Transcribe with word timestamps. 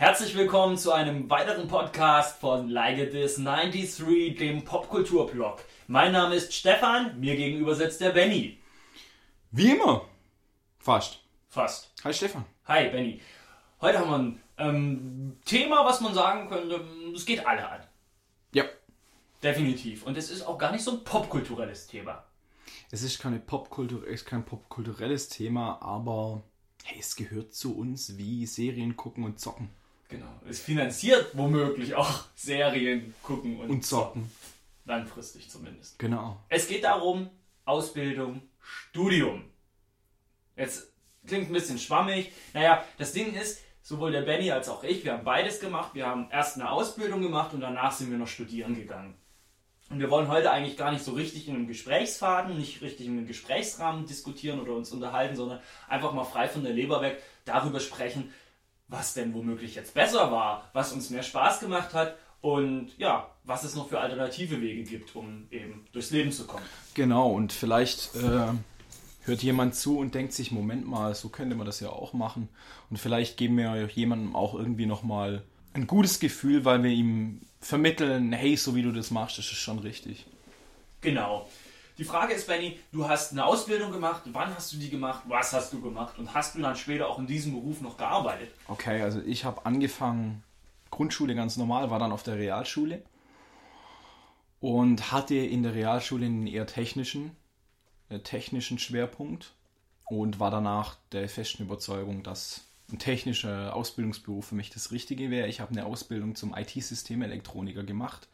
Herzlich 0.00 0.34
willkommen 0.34 0.78
zu 0.78 0.92
einem 0.92 1.28
weiteren 1.28 1.68
Podcast 1.68 2.40
von 2.40 2.70
Like 2.70 2.96
It 2.96 3.12
Is 3.12 3.34
93, 3.34 4.34
dem 4.34 4.64
Popkultur-Blog. 4.64 5.62
Mein 5.88 6.12
Name 6.12 6.36
ist 6.36 6.54
Stefan, 6.54 7.20
mir 7.20 7.36
gegenüber 7.36 7.74
sitzt 7.74 8.00
der 8.00 8.08
Benny. 8.08 8.58
Wie 9.50 9.72
immer. 9.72 10.06
Fast. 10.78 11.20
Fast. 11.50 11.92
Hi 12.02 12.14
Stefan. 12.14 12.46
Hi 12.64 12.88
Benny. 12.88 13.20
Heute 13.82 13.98
haben 13.98 14.08
wir 14.08 14.18
ein 14.18 14.42
ähm, 14.56 15.36
Thema, 15.44 15.84
was 15.84 16.00
man 16.00 16.14
sagen 16.14 16.48
könnte, 16.48 16.82
es 17.14 17.26
geht 17.26 17.46
alle 17.46 17.68
an. 17.68 17.82
Ja. 18.54 18.64
Definitiv. 19.42 20.06
Und 20.06 20.16
es 20.16 20.30
ist 20.30 20.46
auch 20.46 20.56
gar 20.56 20.72
nicht 20.72 20.82
so 20.82 20.92
ein 20.92 21.04
popkulturelles 21.04 21.88
Thema. 21.88 22.24
Es 22.90 23.02
ist, 23.02 23.18
keine 23.18 23.38
Popkultur, 23.38 24.04
es 24.04 24.22
ist 24.22 24.24
kein 24.24 24.46
popkulturelles 24.46 25.28
Thema, 25.28 25.82
aber 25.82 26.42
hey, 26.84 26.98
es 26.98 27.16
gehört 27.16 27.52
zu 27.52 27.76
uns 27.76 28.16
wie 28.16 28.46
Serien 28.46 28.96
gucken 28.96 29.24
und 29.24 29.38
zocken. 29.38 29.68
Genau. 30.10 30.26
Es 30.48 30.60
finanziert 30.60 31.30
womöglich 31.34 31.94
auch 31.94 32.24
Serien 32.34 33.14
gucken 33.22 33.58
und, 33.60 33.70
Und 33.70 33.86
zocken. 33.86 34.30
Langfristig 34.84 35.48
zumindest. 35.48 35.98
Genau. 35.98 36.42
Es 36.48 36.66
geht 36.66 36.84
darum, 36.84 37.30
Ausbildung, 37.64 38.42
Studium. 38.60 39.44
Jetzt 40.56 40.92
klingt 41.26 41.48
ein 41.48 41.52
bisschen 41.52 41.78
schwammig. 41.78 42.32
Naja, 42.52 42.84
das 42.98 43.12
Ding 43.12 43.34
ist, 43.34 43.60
sowohl 43.82 44.12
der 44.12 44.22
Benny 44.22 44.50
als 44.50 44.68
auch 44.68 44.82
ich, 44.82 45.04
wir 45.04 45.12
haben 45.12 45.24
beides 45.24 45.60
gemacht. 45.60 45.94
Wir 45.94 46.06
haben 46.06 46.28
erst 46.30 46.56
eine 46.56 46.70
Ausbildung 46.70 47.22
gemacht 47.22 47.54
und 47.54 47.60
danach 47.60 47.92
sind 47.92 48.10
wir 48.10 48.18
noch 48.18 48.26
studieren 48.26 48.74
gegangen. 48.74 49.14
Und 49.90 49.98
wir 49.98 50.10
wollen 50.10 50.28
heute 50.28 50.52
eigentlich 50.52 50.76
gar 50.76 50.92
nicht 50.92 51.04
so 51.04 51.12
richtig 51.12 51.48
in 51.48 51.56
einem 51.56 51.66
Gesprächsfaden, 51.66 52.56
nicht 52.56 52.80
richtig 52.80 53.06
in 53.06 53.18
einem 53.18 53.26
Gesprächsrahmen 53.26 54.06
diskutieren 54.06 54.60
oder 54.60 54.72
uns 54.72 54.92
unterhalten, 54.92 55.34
sondern 55.34 55.60
einfach 55.88 56.12
mal 56.12 56.24
frei 56.24 56.48
von 56.48 56.62
der 56.62 56.72
Leber 56.72 57.02
weg 57.02 57.20
darüber 57.44 57.80
sprechen, 57.80 58.32
was 58.90 59.14
denn 59.14 59.32
womöglich 59.32 59.76
jetzt 59.76 59.94
besser 59.94 60.30
war, 60.30 60.68
was 60.72 60.92
uns 60.92 61.10
mehr 61.10 61.22
Spaß 61.22 61.60
gemacht 61.60 61.94
hat 61.94 62.16
und 62.40 62.90
ja, 62.98 63.30
was 63.44 63.64
es 63.64 63.74
noch 63.74 63.88
für 63.88 64.00
alternative 64.00 64.60
Wege 64.60 64.82
gibt, 64.82 65.14
um 65.14 65.46
eben 65.50 65.86
durchs 65.92 66.10
Leben 66.10 66.32
zu 66.32 66.46
kommen. 66.46 66.64
Genau, 66.94 67.30
und 67.30 67.52
vielleicht 67.52 68.14
äh, 68.16 68.48
hört 69.22 69.42
jemand 69.42 69.74
zu 69.76 69.98
und 69.98 70.14
denkt 70.14 70.32
sich, 70.32 70.50
Moment 70.50 70.86
mal, 70.86 71.14
so 71.14 71.28
könnte 71.28 71.54
man 71.54 71.66
das 71.66 71.80
ja 71.80 71.90
auch 71.90 72.12
machen. 72.12 72.48
Und 72.90 72.98
vielleicht 72.98 73.36
geben 73.36 73.56
wir 73.58 73.88
jemandem 73.94 74.34
auch 74.34 74.54
irgendwie 74.54 74.86
nochmal 74.86 75.42
ein 75.72 75.86
gutes 75.86 76.18
Gefühl, 76.18 76.64
weil 76.64 76.82
wir 76.82 76.90
ihm 76.90 77.42
vermitteln, 77.60 78.32
hey, 78.32 78.56
so 78.56 78.74
wie 78.74 78.82
du 78.82 78.90
das 78.90 79.10
machst, 79.10 79.38
das 79.38 79.44
ist 79.46 79.58
schon 79.58 79.78
richtig. 79.78 80.26
Genau. 81.00 81.48
Die 82.00 82.06
Frage 82.06 82.32
ist, 82.32 82.46
Benny, 82.46 82.78
du 82.92 83.06
hast 83.06 83.32
eine 83.32 83.44
Ausbildung 83.44 83.92
gemacht, 83.92 84.22
wann 84.32 84.54
hast 84.54 84.72
du 84.72 84.78
die 84.78 84.88
gemacht, 84.88 85.22
was 85.28 85.52
hast 85.52 85.70
du 85.74 85.82
gemacht 85.82 86.18
und 86.18 86.32
hast 86.32 86.54
du 86.54 86.62
dann 86.62 86.74
später 86.74 87.06
auch 87.06 87.18
in 87.18 87.26
diesem 87.26 87.52
Beruf 87.52 87.82
noch 87.82 87.98
gearbeitet? 87.98 88.48
Okay, 88.68 89.02
also 89.02 89.20
ich 89.20 89.44
habe 89.44 89.66
angefangen, 89.66 90.42
Grundschule 90.90 91.34
ganz 91.34 91.58
normal, 91.58 91.90
war 91.90 91.98
dann 91.98 92.10
auf 92.10 92.22
der 92.22 92.36
Realschule 92.36 93.02
und 94.60 95.12
hatte 95.12 95.34
in 95.34 95.62
der 95.62 95.74
Realschule 95.74 96.24
einen 96.24 96.46
eher 96.46 96.66
technischen, 96.66 97.36
äh, 98.08 98.20
technischen 98.20 98.78
Schwerpunkt 98.78 99.52
und 100.06 100.40
war 100.40 100.50
danach 100.50 100.96
der 101.12 101.28
festen 101.28 101.64
Überzeugung, 101.64 102.22
dass 102.22 102.62
ein 102.90 102.98
technischer 102.98 103.76
Ausbildungsberuf 103.76 104.46
für 104.46 104.54
mich 104.54 104.70
das 104.70 104.90
Richtige 104.90 105.30
wäre. 105.30 105.48
Ich 105.48 105.60
habe 105.60 105.72
eine 105.72 105.84
Ausbildung 105.84 106.34
zum 106.34 106.54
IT-Systemelektroniker 106.56 107.82
gemacht. 107.82 108.26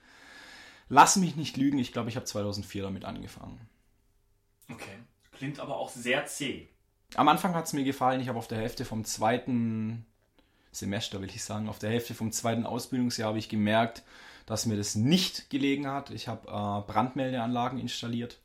Lass 0.88 1.16
mich 1.16 1.36
nicht 1.36 1.56
lügen, 1.56 1.78
ich 1.78 1.92
glaube, 1.92 2.08
ich 2.08 2.16
habe 2.16 2.26
2004 2.26 2.82
damit 2.82 3.04
angefangen. 3.04 3.60
Okay. 4.70 4.98
Klingt 5.32 5.60
aber 5.60 5.76
auch 5.76 5.90
sehr 5.90 6.26
zäh. 6.26 6.68
Am 7.14 7.28
Anfang 7.28 7.54
hat 7.54 7.66
es 7.66 7.72
mir 7.72 7.84
gefallen, 7.84 8.20
ich 8.20 8.28
habe 8.28 8.38
auf 8.38 8.48
der 8.48 8.58
Hälfte 8.58 8.84
vom 8.84 9.04
zweiten 9.04 10.06
Semester, 10.72 11.20
will 11.20 11.28
ich 11.28 11.42
sagen, 11.42 11.68
auf 11.68 11.78
der 11.78 11.90
Hälfte 11.90 12.14
vom 12.14 12.32
zweiten 12.32 12.66
Ausbildungsjahr 12.66 13.28
habe 13.28 13.38
ich 13.38 13.48
gemerkt, 13.48 14.02
dass 14.44 14.66
mir 14.66 14.76
das 14.76 14.94
nicht 14.94 15.50
gelegen 15.50 15.88
hat. 15.88 16.10
Ich 16.10 16.28
habe 16.28 16.48
äh, 16.48 16.90
Brandmeldeanlagen 16.90 17.78
installiert, 17.78 18.38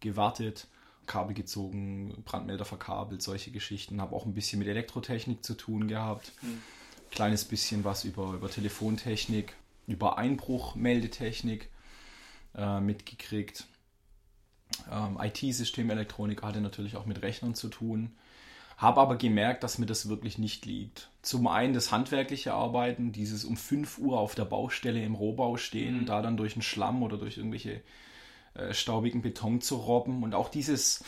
gewartet, 0.00 0.66
Kabel 1.06 1.34
gezogen, 1.34 2.22
Brandmelder 2.24 2.64
verkabelt, 2.64 3.22
solche 3.22 3.50
Geschichten. 3.50 4.00
Habe 4.00 4.14
auch 4.14 4.26
ein 4.26 4.34
bisschen 4.34 4.58
mit 4.58 4.68
Elektrotechnik 4.68 5.44
zu 5.44 5.54
tun 5.54 5.88
gehabt. 5.88 6.32
Kleines 7.10 7.44
bisschen 7.44 7.84
was 7.84 8.04
über, 8.04 8.34
über 8.34 8.50
Telefontechnik, 8.50 9.54
über 9.88 10.18
Einbruchmeldetechnik 10.18 11.70
äh, 12.54 12.80
mitgekriegt. 12.80 13.66
Ähm, 14.90 15.18
IT-Systemelektronik 15.20 16.42
hatte 16.42 16.60
natürlich 16.60 16.96
auch 16.96 17.06
mit 17.06 17.22
Rechnern 17.22 17.54
zu 17.54 17.68
tun. 17.68 18.12
Habe 18.76 19.00
aber 19.00 19.16
gemerkt, 19.16 19.64
dass 19.64 19.78
mir 19.78 19.86
das 19.86 20.08
wirklich 20.08 20.38
nicht 20.38 20.64
liegt. 20.66 21.10
Zum 21.22 21.48
einen 21.48 21.74
das 21.74 21.90
handwerkliche 21.90 22.54
Arbeiten, 22.54 23.10
dieses 23.10 23.44
um 23.44 23.56
5 23.56 23.98
Uhr 23.98 24.20
auf 24.20 24.36
der 24.36 24.44
Baustelle 24.44 25.02
im 25.02 25.16
Rohbau 25.16 25.56
stehen, 25.56 26.06
da 26.06 26.22
dann 26.22 26.36
durch 26.36 26.52
den 26.52 26.62
Schlamm 26.62 27.02
oder 27.02 27.16
durch 27.16 27.38
irgendwelche 27.38 27.82
äh, 28.54 28.72
staubigen 28.74 29.22
Beton 29.22 29.60
zu 29.60 29.76
robben 29.76 30.22
und 30.22 30.34
auch 30.34 30.48
dieses, 30.48 31.02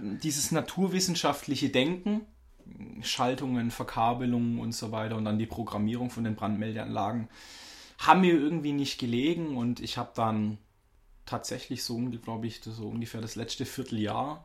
dieses 0.00 0.52
naturwissenschaftliche 0.52 1.70
Denken, 1.70 2.26
Schaltungen, 3.02 3.70
Verkabelungen 3.70 4.58
und 4.58 4.72
so 4.72 4.92
weiter 4.92 5.16
und 5.16 5.24
dann 5.24 5.38
die 5.38 5.46
Programmierung 5.46 6.10
von 6.10 6.24
den 6.24 6.34
Brandmeldeanlagen 6.34 7.28
haben 7.98 8.20
mir 8.22 8.34
irgendwie 8.34 8.72
nicht 8.72 8.98
gelegen 8.98 9.56
und 9.56 9.80
ich 9.80 9.98
habe 9.98 10.10
dann 10.14 10.58
tatsächlich 11.26 11.84
so, 11.84 11.96
glaube 12.22 12.46
ich, 12.46 12.60
so 12.62 12.88
ungefähr 12.88 13.20
das 13.20 13.36
letzte 13.36 13.64
Vierteljahr 13.64 14.44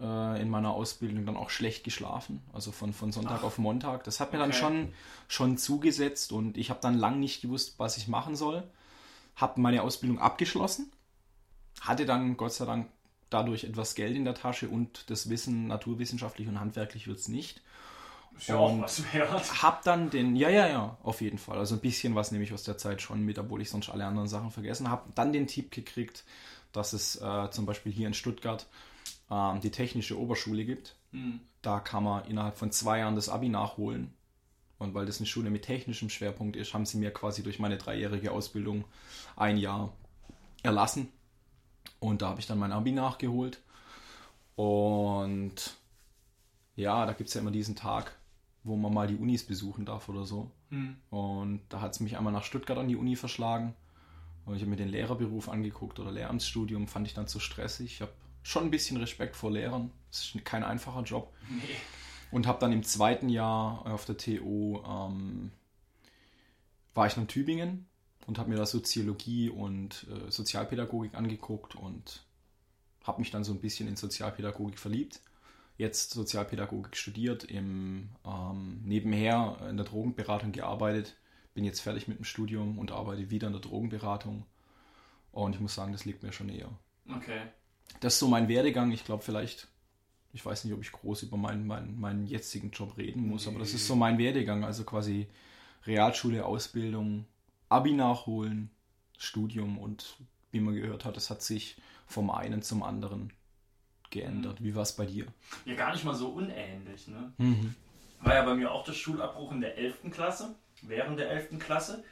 äh, 0.00 0.40
in 0.40 0.48
meiner 0.48 0.70
Ausbildung 0.70 1.26
dann 1.26 1.36
auch 1.36 1.50
schlecht 1.50 1.84
geschlafen, 1.84 2.42
also 2.52 2.72
von, 2.72 2.92
von 2.92 3.12
Sonntag 3.12 3.40
Ach. 3.40 3.44
auf 3.44 3.58
Montag. 3.58 4.04
Das 4.04 4.20
hat 4.20 4.32
mir 4.32 4.38
dann 4.38 4.50
Okay. 4.50 4.58
schon, 4.58 4.92
schon 5.28 5.58
zugesetzt 5.58 6.32
und 6.32 6.56
ich 6.56 6.70
habe 6.70 6.80
dann 6.80 6.96
lang 6.98 7.20
nicht 7.20 7.42
gewusst, 7.42 7.74
was 7.78 7.96
ich 7.96 8.08
machen 8.08 8.36
soll. 8.36 8.62
Habe 9.36 9.60
meine 9.60 9.82
Ausbildung 9.82 10.18
abgeschlossen, 10.18 10.92
hatte 11.80 12.06
dann 12.06 12.36
Gott 12.36 12.52
sei 12.52 12.66
Dank 12.66 12.88
dadurch 13.30 13.64
etwas 13.64 13.94
Geld 13.94 14.16
in 14.16 14.24
der 14.24 14.34
Tasche 14.34 14.68
und 14.68 15.08
das 15.10 15.30
Wissen, 15.30 15.66
naturwissenschaftlich 15.68 16.48
und 16.48 16.60
handwerklich 16.60 17.06
wird 17.06 17.18
es 17.18 17.28
nicht. 17.28 17.62
Ist 18.36 18.48
ja 18.48 18.56
auch 18.56 18.72
Und- 18.72 18.82
was 18.82 19.12
wert. 19.12 19.62
Hab 19.62 19.82
dann 19.82 20.10
den, 20.10 20.36
ja, 20.36 20.48
ja, 20.50 20.68
ja, 20.68 20.96
auf 21.02 21.20
jeden 21.20 21.38
Fall. 21.38 21.58
Also 21.58 21.74
ein 21.76 21.80
bisschen 21.80 22.14
was 22.14 22.30
nehme 22.32 22.44
ich 22.44 22.52
aus 22.52 22.62
der 22.62 22.78
Zeit 22.78 23.02
schon 23.02 23.22
mit, 23.24 23.38
obwohl 23.38 23.60
ich 23.62 23.70
sonst 23.70 23.88
alle 23.88 24.04
anderen 24.06 24.28
Sachen 24.28 24.50
vergessen 24.50 24.88
habe. 24.90 25.10
Dann 25.14 25.32
den 25.32 25.46
Tipp 25.46 25.70
gekriegt, 25.72 26.24
dass 26.72 26.92
es 26.92 27.16
äh, 27.20 27.50
zum 27.50 27.66
Beispiel 27.66 27.90
hier 27.92 28.06
in 28.06 28.14
Stuttgart 28.14 28.66
ähm, 29.30 29.60
die 29.60 29.70
technische 29.72 30.18
Oberschule 30.18 30.64
gibt. 30.64 30.94
Da 31.62 31.80
kann 31.80 32.04
man 32.04 32.24
innerhalb 32.26 32.56
von 32.56 32.70
zwei 32.70 32.98
Jahren 33.00 33.16
das 33.16 33.28
Abi 33.28 33.48
nachholen. 33.48 34.14
Und 34.78 34.94
weil 34.94 35.04
das 35.06 35.18
eine 35.18 35.26
Schule 35.26 35.50
mit 35.50 35.64
technischem 35.64 36.08
Schwerpunkt 36.08 36.56
ist, 36.56 36.72
haben 36.72 36.86
sie 36.86 36.96
mir 36.98 37.10
quasi 37.12 37.42
durch 37.42 37.58
meine 37.58 37.76
dreijährige 37.76 38.30
Ausbildung 38.32 38.84
ein 39.36 39.56
Jahr 39.58 39.92
erlassen. 40.62 41.08
Und 42.00 42.22
da 42.22 42.30
habe 42.30 42.40
ich 42.40 42.46
dann 42.46 42.58
mein 42.58 42.72
Abi 42.72 42.92
nachgeholt. 42.92 43.60
Und 44.56 45.76
ja, 46.76 47.06
da 47.06 47.12
gibt 47.12 47.28
es 47.28 47.34
ja 47.34 47.40
immer 47.40 47.50
diesen 47.50 47.76
Tag, 47.76 48.16
wo 48.64 48.76
man 48.76 48.92
mal 48.92 49.06
die 49.06 49.16
Unis 49.16 49.46
besuchen 49.46 49.84
darf 49.84 50.08
oder 50.08 50.24
so. 50.24 50.50
Und 51.10 51.62
da 51.68 51.80
hat 51.80 51.92
es 51.92 52.00
mich 52.00 52.16
einmal 52.16 52.32
nach 52.32 52.44
Stuttgart 52.44 52.78
an 52.78 52.88
die 52.88 52.96
Uni 52.96 53.16
verschlagen. 53.16 53.74
Und 54.46 54.56
ich 54.56 54.62
habe 54.62 54.70
mir 54.70 54.76
den 54.76 54.88
Lehrerberuf 54.88 55.48
angeguckt 55.48 55.98
oder 56.00 56.10
Lehramtsstudium, 56.10 56.88
fand 56.88 57.06
ich 57.06 57.14
dann 57.14 57.28
zu 57.28 57.38
stressig. 57.38 57.92
Ich 57.92 58.00
habe 58.00 58.12
schon 58.42 58.64
ein 58.64 58.70
bisschen 58.70 58.96
Respekt 58.96 59.36
vor 59.36 59.50
Lehrern. 59.50 59.90
Es 60.10 60.34
ist 60.34 60.44
kein 60.44 60.64
einfacher 60.64 61.02
Job. 61.02 61.32
Nee. 61.48 61.62
Und 62.30 62.46
habe 62.46 62.60
dann 62.60 62.72
im 62.72 62.82
zweiten 62.82 63.28
Jahr 63.28 63.86
auf 63.86 64.06
der 64.06 64.16
TU, 64.16 64.80
ähm, 64.86 65.50
war 66.94 67.06
ich 67.06 67.16
in 67.16 67.28
Tübingen 67.28 67.86
und 68.30 68.38
habe 68.38 68.48
mir 68.48 68.56
da 68.56 68.64
Soziologie 68.64 69.50
und 69.50 70.06
äh, 70.08 70.30
Sozialpädagogik 70.30 71.16
angeguckt 71.16 71.74
und 71.74 72.22
habe 73.02 73.18
mich 73.18 73.32
dann 73.32 73.42
so 73.42 73.52
ein 73.52 73.60
bisschen 73.60 73.88
in 73.88 73.96
Sozialpädagogik 73.96 74.78
verliebt. 74.78 75.20
Jetzt 75.78 76.12
Sozialpädagogik 76.12 76.96
studiert, 76.96 77.42
im, 77.42 78.10
ähm, 78.24 78.82
nebenher 78.84 79.56
in 79.68 79.76
der 79.76 79.84
Drogenberatung 79.84 80.52
gearbeitet, 80.52 81.16
bin 81.54 81.64
jetzt 81.64 81.80
fertig 81.80 82.06
mit 82.06 82.18
dem 82.18 82.24
Studium 82.24 82.78
und 82.78 82.92
arbeite 82.92 83.30
wieder 83.30 83.48
in 83.48 83.52
der 83.52 83.62
Drogenberatung. 83.62 84.46
Und 85.32 85.56
ich 85.56 85.60
muss 85.60 85.74
sagen, 85.74 85.90
das 85.90 86.04
liegt 86.04 86.22
mir 86.22 86.32
schon 86.32 86.50
eher 86.50 86.70
Okay. 87.12 87.40
das 87.98 88.12
ist 88.14 88.20
so 88.20 88.28
mein 88.28 88.46
Werdegang. 88.46 88.92
Ich 88.92 89.04
glaube 89.04 89.24
vielleicht, 89.24 89.66
ich 90.32 90.46
weiß 90.46 90.64
nicht, 90.64 90.74
ob 90.74 90.82
ich 90.82 90.92
groß 90.92 91.24
über 91.24 91.36
meinen, 91.36 91.66
meinen, 91.66 91.98
meinen 91.98 92.28
jetzigen 92.28 92.70
Job 92.70 92.96
reden 92.96 93.26
muss, 93.26 93.48
aber 93.48 93.58
das 93.58 93.74
ist 93.74 93.88
so 93.88 93.96
mein 93.96 94.18
Werdegang. 94.18 94.62
Also 94.62 94.84
quasi 94.84 95.26
Realschule, 95.84 96.44
Ausbildung, 96.44 97.24
Abi 97.70 97.92
nachholen, 97.92 98.70
Studium 99.16 99.78
und 99.78 100.16
wie 100.50 100.60
man 100.60 100.74
gehört 100.74 101.04
hat, 101.04 101.16
es 101.16 101.30
hat 101.30 101.42
sich 101.42 101.80
vom 102.06 102.30
einen 102.30 102.62
zum 102.62 102.82
anderen 102.82 103.32
geändert. 104.10 104.62
Wie 104.62 104.74
war 104.74 104.82
es 104.82 104.96
bei 104.96 105.06
dir? 105.06 105.26
Ja, 105.64 105.76
gar 105.76 105.92
nicht 105.92 106.04
mal 106.04 106.14
so 106.14 106.30
unähnlich, 106.30 107.06
ne? 107.06 107.32
War 108.20 108.34
ja 108.34 108.44
bei 108.44 108.54
mir 108.54 108.72
auch 108.72 108.84
der 108.84 108.92
Schulabbruch 108.92 109.52
in 109.52 109.60
der 109.60 109.78
11. 109.78 110.10
Klasse, 110.10 110.54
während 110.82 111.18
der 111.18 111.30
11. 111.30 111.58
Klasse. 111.58 112.04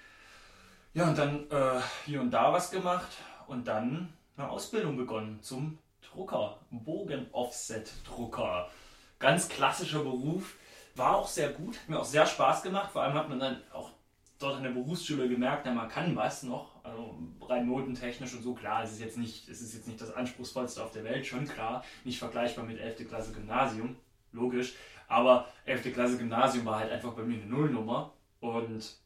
Ja, 0.95 1.09
und 1.09 1.19
dann 1.19 1.51
äh, 1.51 1.81
hier 2.07 2.21
und 2.21 2.31
da 2.31 2.53
was 2.53 2.71
gemacht 2.71 3.09
und 3.49 3.67
dann 3.67 4.13
eine 4.37 4.49
Ausbildung 4.49 4.97
begonnen 4.97 5.43
zum 5.43 5.79
Drucker, 6.03 6.61
Bogen-Offset-Drucker. 6.71 8.71
Ganz 9.19 9.49
klassischer 9.49 10.05
Beruf, 10.05 10.57
war 10.95 11.17
auch 11.17 11.29
sehr 11.29 11.51
gut, 11.51 11.81
hat 11.81 11.89
mir 11.89 11.99
auch 11.99 12.05
sehr 12.05 12.27
Spaß 12.27 12.63
gemacht. 12.63 12.93
Vor 12.93 13.03
allem 13.03 13.15
hat 13.15 13.29
man 13.29 13.41
dann 13.41 13.61
auch 13.73 13.91
dort 14.39 14.59
in 14.59 14.63
der 14.63 14.71
Berufsschule 14.71 15.29
gemerkt, 15.29 15.67
ja, 15.67 15.73
man 15.73 15.89
kann 15.89 16.15
was 16.15 16.43
noch, 16.43 16.85
also 16.85 17.19
rein 17.43 17.67
notentechnisch 17.67 18.35
und 18.35 18.43
so, 18.43 18.55
klar, 18.55 18.83
es 18.83 18.93
ist 18.93 19.01
jetzt 19.01 19.19
nicht, 19.19 19.49
es 19.49 19.61
ist 19.61 19.75
jetzt 19.75 19.89
nicht 19.89 20.01
das 20.01 20.15
anspruchsvollste 20.15 20.83
auf 20.83 20.93
der 20.93 21.05
Welt, 21.05 21.27
schon 21.27 21.47
klar, 21.47 21.85
nicht 22.05 22.19
vergleichbar 22.19 22.65
mit 22.65 22.79
11. 22.79 23.09
Klasse 23.09 23.33
Gymnasium, 23.33 23.97
logisch, 24.33 24.75
aber 25.09 25.49
11. 25.65 25.93
Klasse 25.93 26.19
Gymnasium 26.19 26.65
war 26.67 26.79
halt 26.79 26.93
einfach 26.93 27.13
bei 27.15 27.23
mir 27.23 27.41
eine 27.41 27.47
Nullnummer 27.47 28.13
und 28.41 28.97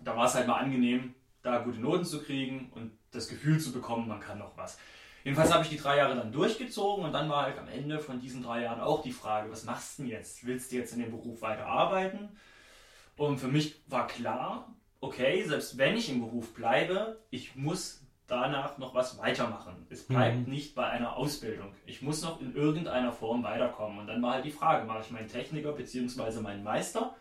da 0.00 0.16
war 0.16 0.26
es 0.26 0.34
halt 0.34 0.46
mal 0.46 0.56
angenehm, 0.56 1.14
da 1.42 1.58
gute 1.58 1.80
Noten 1.80 2.04
zu 2.04 2.22
kriegen 2.22 2.70
und 2.74 2.90
das 3.12 3.28
Gefühl 3.28 3.60
zu 3.60 3.72
bekommen, 3.72 4.08
man 4.08 4.20
kann 4.20 4.38
noch 4.38 4.56
was. 4.56 4.78
Jedenfalls 5.22 5.52
habe 5.52 5.64
ich 5.64 5.70
die 5.70 5.76
drei 5.76 5.96
Jahre 5.96 6.14
dann 6.14 6.30
durchgezogen 6.32 7.04
und 7.04 7.12
dann 7.12 7.28
war 7.28 7.46
halt 7.46 7.58
am 7.58 7.66
Ende 7.66 7.98
von 7.98 8.20
diesen 8.20 8.42
drei 8.42 8.62
Jahren 8.62 8.80
auch 8.80 9.02
die 9.02 9.12
Frage, 9.12 9.50
was 9.50 9.64
machst 9.64 9.98
du 9.98 10.02
denn 10.02 10.12
jetzt? 10.12 10.46
Willst 10.46 10.70
du 10.70 10.76
jetzt 10.76 10.92
in 10.92 11.00
dem 11.00 11.10
Beruf 11.10 11.42
weiter 11.42 11.66
arbeiten? 11.66 12.28
Und 13.16 13.38
für 13.38 13.48
mich 13.48 13.82
war 13.86 14.06
klar, 14.06 14.74
okay, 15.00 15.42
selbst 15.44 15.78
wenn 15.78 15.96
ich 15.96 16.10
im 16.10 16.20
Beruf 16.20 16.54
bleibe, 16.54 17.20
ich 17.30 17.56
muss 17.56 18.02
danach 18.26 18.78
noch 18.78 18.94
was 18.94 19.18
weitermachen. 19.18 19.86
Es 19.88 20.06
bleibt 20.06 20.46
mhm. 20.46 20.52
nicht 20.52 20.74
bei 20.74 20.86
einer 20.86 21.16
Ausbildung. 21.16 21.72
Ich 21.86 22.02
muss 22.02 22.22
noch 22.22 22.40
in 22.40 22.54
irgendeiner 22.54 23.12
Form 23.12 23.42
weiterkommen. 23.42 24.00
Und 24.00 24.08
dann 24.08 24.20
war 24.22 24.34
halt 24.34 24.44
die 24.44 24.50
Frage, 24.50 24.84
mache 24.84 25.02
ich 25.02 25.10
meinen 25.10 25.28
Techniker 25.28 25.72
bzw. 25.72 26.40
meinen 26.40 26.64
Meister 26.64 27.14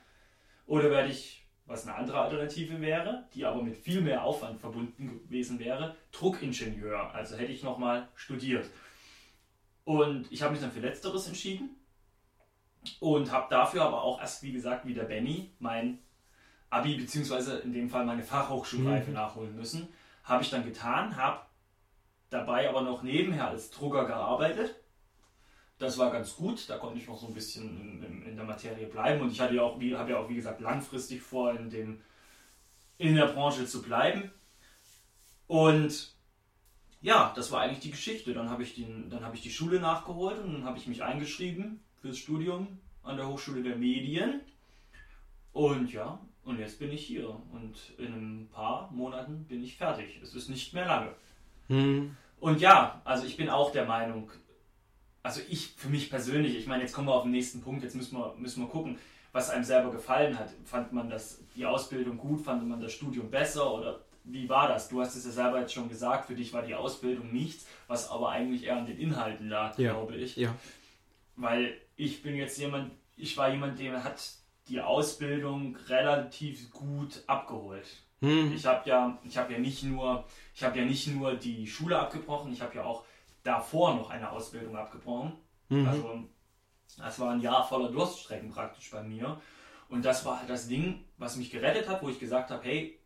oder 0.65 0.89
werde 0.89 1.11
ich, 1.11 1.45
was 1.67 1.87
eine 1.87 1.95
andere 1.95 2.19
Alternative 2.19 2.81
wäre, 2.81 3.27
die 3.33 3.45
aber 3.45 3.61
mit 3.61 3.77
viel 3.77 4.01
mehr 4.01 4.23
Aufwand 4.23 4.59
verbunden 4.59 5.21
gewesen 5.23 5.59
wäre, 5.59 5.95
Druckingenieur. 6.11 7.13
Also 7.13 7.37
hätte 7.37 7.51
ich 7.51 7.63
nochmal 7.63 8.07
studiert. 8.15 8.69
Und 9.83 10.31
ich 10.31 10.41
habe 10.41 10.53
mich 10.53 10.61
dann 10.61 10.71
für 10.71 10.79
letzteres 10.79 11.27
entschieden 11.27 11.69
und 12.99 13.31
habe 13.31 13.47
dafür 13.49 13.83
aber 13.83 14.01
auch 14.03 14.19
erst, 14.19 14.43
wie 14.43 14.51
gesagt, 14.51 14.85
wie 14.85 14.93
der 14.93 15.03
Benny, 15.03 15.51
mein 15.59 15.99
Abi, 16.69 16.95
beziehungsweise 16.95 17.59
in 17.59 17.73
dem 17.73 17.89
Fall 17.89 18.05
meine 18.05 18.23
Fachhochschulreife 18.23 19.09
mhm. 19.09 19.15
nachholen 19.15 19.55
müssen. 19.55 19.87
Habe 20.23 20.43
ich 20.43 20.49
dann 20.49 20.65
getan, 20.65 21.15
habe 21.15 21.41
dabei 22.29 22.67
aber 22.67 22.81
noch 22.81 23.03
nebenher 23.03 23.47
als 23.47 23.69
Drucker 23.69 24.05
gearbeitet. 24.05 24.75
Das 25.77 25.97
war 25.97 26.11
ganz 26.11 26.35
gut, 26.35 26.69
da 26.69 26.77
konnte 26.77 26.97
ich 26.97 27.07
noch 27.07 27.17
so 27.17 27.27
ein 27.27 27.33
bisschen 27.33 28.03
in, 28.03 28.25
in 28.25 28.35
der 28.35 28.45
Materie 28.45 28.87
bleiben 28.87 29.21
und 29.21 29.31
ich 29.31 29.41
hatte 29.41 29.55
ja 29.55 29.61
auch, 29.61 29.79
wie, 29.79 29.95
habe 29.95 30.11
ja 30.11 30.17
auch, 30.17 30.29
wie 30.29 30.35
gesagt, 30.35 30.61
langfristig 30.61 31.21
vor, 31.21 31.53
in, 31.53 31.69
dem, 31.69 32.01
in 32.97 33.15
der 33.15 33.27
Branche 33.27 33.65
zu 33.65 33.81
bleiben. 33.81 34.31
Und 35.47 36.13
ja, 37.01 37.31
das 37.35 37.51
war 37.51 37.61
eigentlich 37.61 37.81
die 37.81 37.91
Geschichte. 37.91 38.33
Dann 38.33 38.49
habe 38.49 38.63
ich, 38.63 38.83
hab 39.21 39.33
ich 39.33 39.41
die 39.41 39.51
Schule 39.51 39.79
nachgeholt 39.79 40.39
und 40.39 40.53
dann 40.53 40.65
habe 40.65 40.77
ich 40.77 40.87
mich 40.87 41.03
eingeschrieben 41.03 41.84
fürs 42.05 42.19
Studium 42.19 42.67
an 43.01 43.17
der 43.17 43.27
Hochschule 43.27 43.63
der 43.63 43.77
Medien. 43.77 44.41
Und 45.53 45.91
ja, 45.91 46.19
und 46.43 46.59
jetzt 46.59 46.77
bin 46.77 46.91
ich 46.91 47.03
hier. 47.03 47.29
Und 47.29 47.75
in 47.97 48.13
ein 48.43 48.49
paar 48.51 48.91
Monaten 48.91 49.45
bin 49.45 49.63
ich 49.63 49.75
fertig. 49.75 50.19
Es 50.21 50.35
ist 50.35 50.47
nicht 50.47 50.71
mehr 50.75 50.85
lange. 50.85 51.15
Hm. 51.67 52.15
Und 52.39 52.61
ja, 52.61 53.01
also 53.05 53.25
ich 53.25 53.37
bin 53.37 53.49
auch 53.49 53.71
der 53.71 53.85
Meinung, 53.85 54.29
also 55.23 55.41
ich 55.49 55.69
für 55.69 55.89
mich 55.89 56.11
persönlich, 56.11 56.55
ich 56.55 56.67
meine, 56.67 56.83
jetzt 56.83 56.93
kommen 56.93 57.07
wir 57.07 57.15
auf 57.15 57.23
den 57.23 57.31
nächsten 57.31 57.61
Punkt, 57.61 57.81
jetzt 57.81 57.95
müssen 57.95 58.15
wir, 58.19 58.35
müssen 58.37 58.61
wir 58.61 58.69
gucken, 58.69 58.99
was 59.31 59.49
einem 59.49 59.63
selber 59.63 59.89
gefallen 59.89 60.37
hat. 60.37 60.51
Fand 60.63 60.93
man 60.93 61.09
das, 61.09 61.41
die 61.55 61.65
Ausbildung 61.65 62.19
gut, 62.19 62.41
fand 62.41 62.67
man 62.67 62.81
das 62.81 62.93
Studium 62.93 63.31
besser 63.31 63.73
oder 63.73 64.01
wie 64.25 64.47
war 64.47 64.67
das? 64.67 64.89
Du 64.89 65.01
hast 65.01 65.15
es 65.15 65.25
ja 65.25 65.31
selber 65.31 65.59
jetzt 65.61 65.73
schon 65.73 65.89
gesagt, 65.89 66.27
für 66.27 66.35
dich 66.35 66.53
war 66.53 66.61
die 66.61 66.75
Ausbildung 66.75 67.33
nichts, 67.33 67.65
was 67.87 68.11
aber 68.11 68.29
eigentlich 68.29 68.65
eher 68.65 68.77
an 68.77 68.85
den 68.85 68.99
Inhalten 68.99 69.49
lag, 69.49 69.75
ja. 69.79 69.93
glaube 69.93 70.17
ich. 70.17 70.35
Ja. 70.35 70.53
Weil 71.35 71.77
ich 71.95 72.21
bin 72.21 72.35
jetzt 72.35 72.57
jemand, 72.57 72.91
ich 73.15 73.35
war 73.37 73.49
jemand, 73.49 73.79
der 73.79 74.03
hat 74.03 74.21
die 74.67 74.81
Ausbildung 74.81 75.75
relativ 75.87 76.71
gut 76.71 77.23
abgeholt. 77.27 77.87
Hm. 78.21 78.53
Ich 78.53 78.65
habe 78.65 78.89
ja, 78.89 79.19
ich 79.23 79.37
habe 79.37 79.53
ja 79.53 79.59
nicht 79.59 79.83
nur, 79.83 80.25
ich 80.53 80.63
habe 80.63 80.79
ja 80.79 80.85
nicht 80.85 81.07
nur 81.07 81.35
die 81.35 81.67
Schule 81.67 81.99
abgebrochen, 81.99 82.51
ich 82.51 82.61
habe 82.61 82.75
ja 82.75 82.83
auch 82.83 83.03
davor 83.43 83.95
noch 83.95 84.09
eine 84.09 84.31
Ausbildung 84.31 84.75
abgebrochen. 84.75 85.33
Mhm. 85.69 85.87
Also 85.87 86.23
das 86.97 87.19
war 87.19 87.31
ein 87.31 87.41
Jahr 87.41 87.67
voller 87.67 87.89
Durststrecken 87.89 88.49
praktisch 88.49 88.89
bei 88.91 89.03
mir. 89.03 89.39
Und 89.89 90.03
das 90.03 90.25
war 90.25 90.39
halt 90.39 90.49
das 90.49 90.67
Ding, 90.67 91.05
was 91.17 91.35
mich 91.35 91.51
gerettet 91.51 91.87
hat, 91.87 92.01
wo 92.01 92.09
ich 92.09 92.19
gesagt 92.19 92.49
habe, 92.49 92.63
hey, 92.63 92.99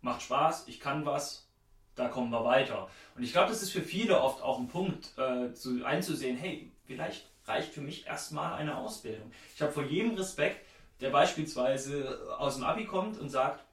macht 0.00 0.22
Spaß, 0.22 0.66
ich 0.66 0.80
kann 0.80 1.06
was, 1.06 1.48
da 1.94 2.08
kommen 2.08 2.30
wir 2.30 2.44
weiter. 2.44 2.88
Und 3.14 3.22
ich 3.22 3.32
glaube, 3.32 3.48
das 3.48 3.62
ist 3.62 3.70
für 3.70 3.82
viele 3.82 4.20
oft 4.20 4.42
auch 4.42 4.58
ein 4.58 4.68
Punkt, 4.68 5.16
äh, 5.16 5.52
zu, 5.52 5.84
einzusehen, 5.84 6.36
hey, 6.36 6.72
vielleicht 6.84 7.30
reicht 7.46 7.72
für 7.72 7.80
mich 7.80 8.06
erstmal 8.06 8.54
eine 8.54 8.76
Ausbildung. 8.76 9.30
Ich 9.54 9.62
habe 9.62 9.72
vor 9.72 9.84
jedem 9.84 10.14
Respekt, 10.14 10.66
der 11.00 11.10
beispielsweise 11.10 12.36
aus 12.38 12.56
dem 12.56 12.64
Abi 12.64 12.84
kommt 12.84 13.18
und 13.18 13.28
sagt, 13.28 13.64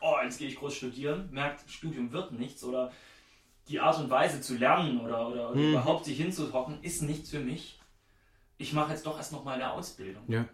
oh, 0.00 0.16
jetzt 0.22 0.38
gehe 0.38 0.48
ich 0.48 0.56
groß 0.56 0.74
studieren, 0.74 1.28
merkt, 1.30 1.70
Studium 1.70 2.12
wird 2.12 2.32
nichts 2.32 2.64
oder 2.64 2.92
die 3.68 3.80
Art 3.80 3.98
und 3.98 4.10
Weise 4.10 4.40
zu 4.40 4.56
lernen 4.56 5.00
oder, 5.00 5.28
oder 5.28 5.54
hm. 5.54 5.70
überhaupt 5.70 6.04
sich 6.04 6.16
hinzuhocken, 6.16 6.82
ist 6.82 7.02
nichts 7.02 7.30
für 7.30 7.38
mich. 7.38 7.78
Ich 8.58 8.72
mache 8.72 8.92
jetzt 8.92 9.06
doch 9.06 9.16
erst 9.16 9.32
noch 9.32 9.44
mal 9.44 9.54
eine 9.54 9.72
Ausbildung. 9.72 10.24
Ja. 10.28 10.46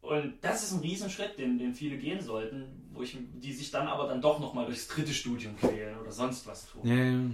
Und 0.00 0.34
das 0.42 0.62
ist 0.62 0.72
ein 0.72 0.80
Riesenschritt, 0.80 1.38
den, 1.38 1.58
den 1.58 1.74
viele 1.74 1.98
gehen 1.98 2.20
sollten, 2.20 2.90
wo 2.92 3.02
ich, 3.02 3.16
die 3.18 3.52
sich 3.52 3.70
dann 3.70 3.88
aber 3.88 4.06
dann 4.06 4.20
doch 4.20 4.38
noch 4.38 4.54
mal 4.54 4.64
durchs 4.64 4.88
dritte 4.88 5.12
Studium 5.12 5.56
quälen 5.56 5.98
oder 5.98 6.12
sonst 6.12 6.46
was 6.46 6.70
tun. 6.70 6.86
Ja, 6.86 6.94
ja. 6.94 7.30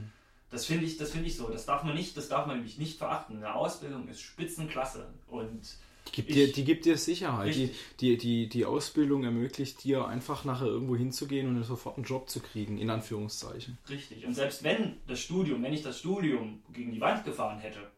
Das 0.52 0.66
finde 0.66 0.84
ich, 0.84 0.98
das 0.98 1.14
ich 1.14 1.36
so. 1.36 1.48
Das 1.48 1.64
darf 1.64 1.82
man 1.82 1.94
nicht, 1.94 2.16
das 2.16 2.28
darf 2.28 2.46
man 2.46 2.56
nämlich 2.56 2.78
nicht 2.78 2.98
verachten. 2.98 3.38
Eine 3.38 3.54
Ausbildung 3.54 4.06
ist 4.08 4.20
Spitzenklasse 4.20 5.08
und 5.26 5.62
die 6.08 6.12
gibt, 6.12 6.28
ich, 6.30 6.34
dir, 6.34 6.52
die 6.52 6.64
gibt 6.64 6.84
dir 6.84 6.98
Sicherheit. 6.98 7.54
Die, 7.54 7.74
die, 8.00 8.18
die, 8.18 8.48
die 8.48 8.66
Ausbildung 8.66 9.24
ermöglicht 9.24 9.82
dir 9.82 10.06
einfach 10.06 10.44
nachher 10.44 10.66
irgendwo 10.66 10.94
hinzugehen 10.94 11.48
und 11.48 11.62
sofort 11.64 11.96
einen 11.96 12.04
Job 12.04 12.28
zu 12.28 12.40
kriegen, 12.40 12.76
in 12.76 12.90
Anführungszeichen. 12.90 13.78
Richtig. 13.88 14.26
Und 14.26 14.34
selbst 14.34 14.62
wenn 14.62 14.98
das 15.06 15.20
Studium, 15.20 15.62
wenn 15.62 15.72
ich 15.72 15.82
das 15.82 15.98
Studium 15.98 16.62
gegen 16.72 16.92
die 16.92 17.00
Wand 17.00 17.24
gefahren 17.24 17.58
hätte, 17.58 17.90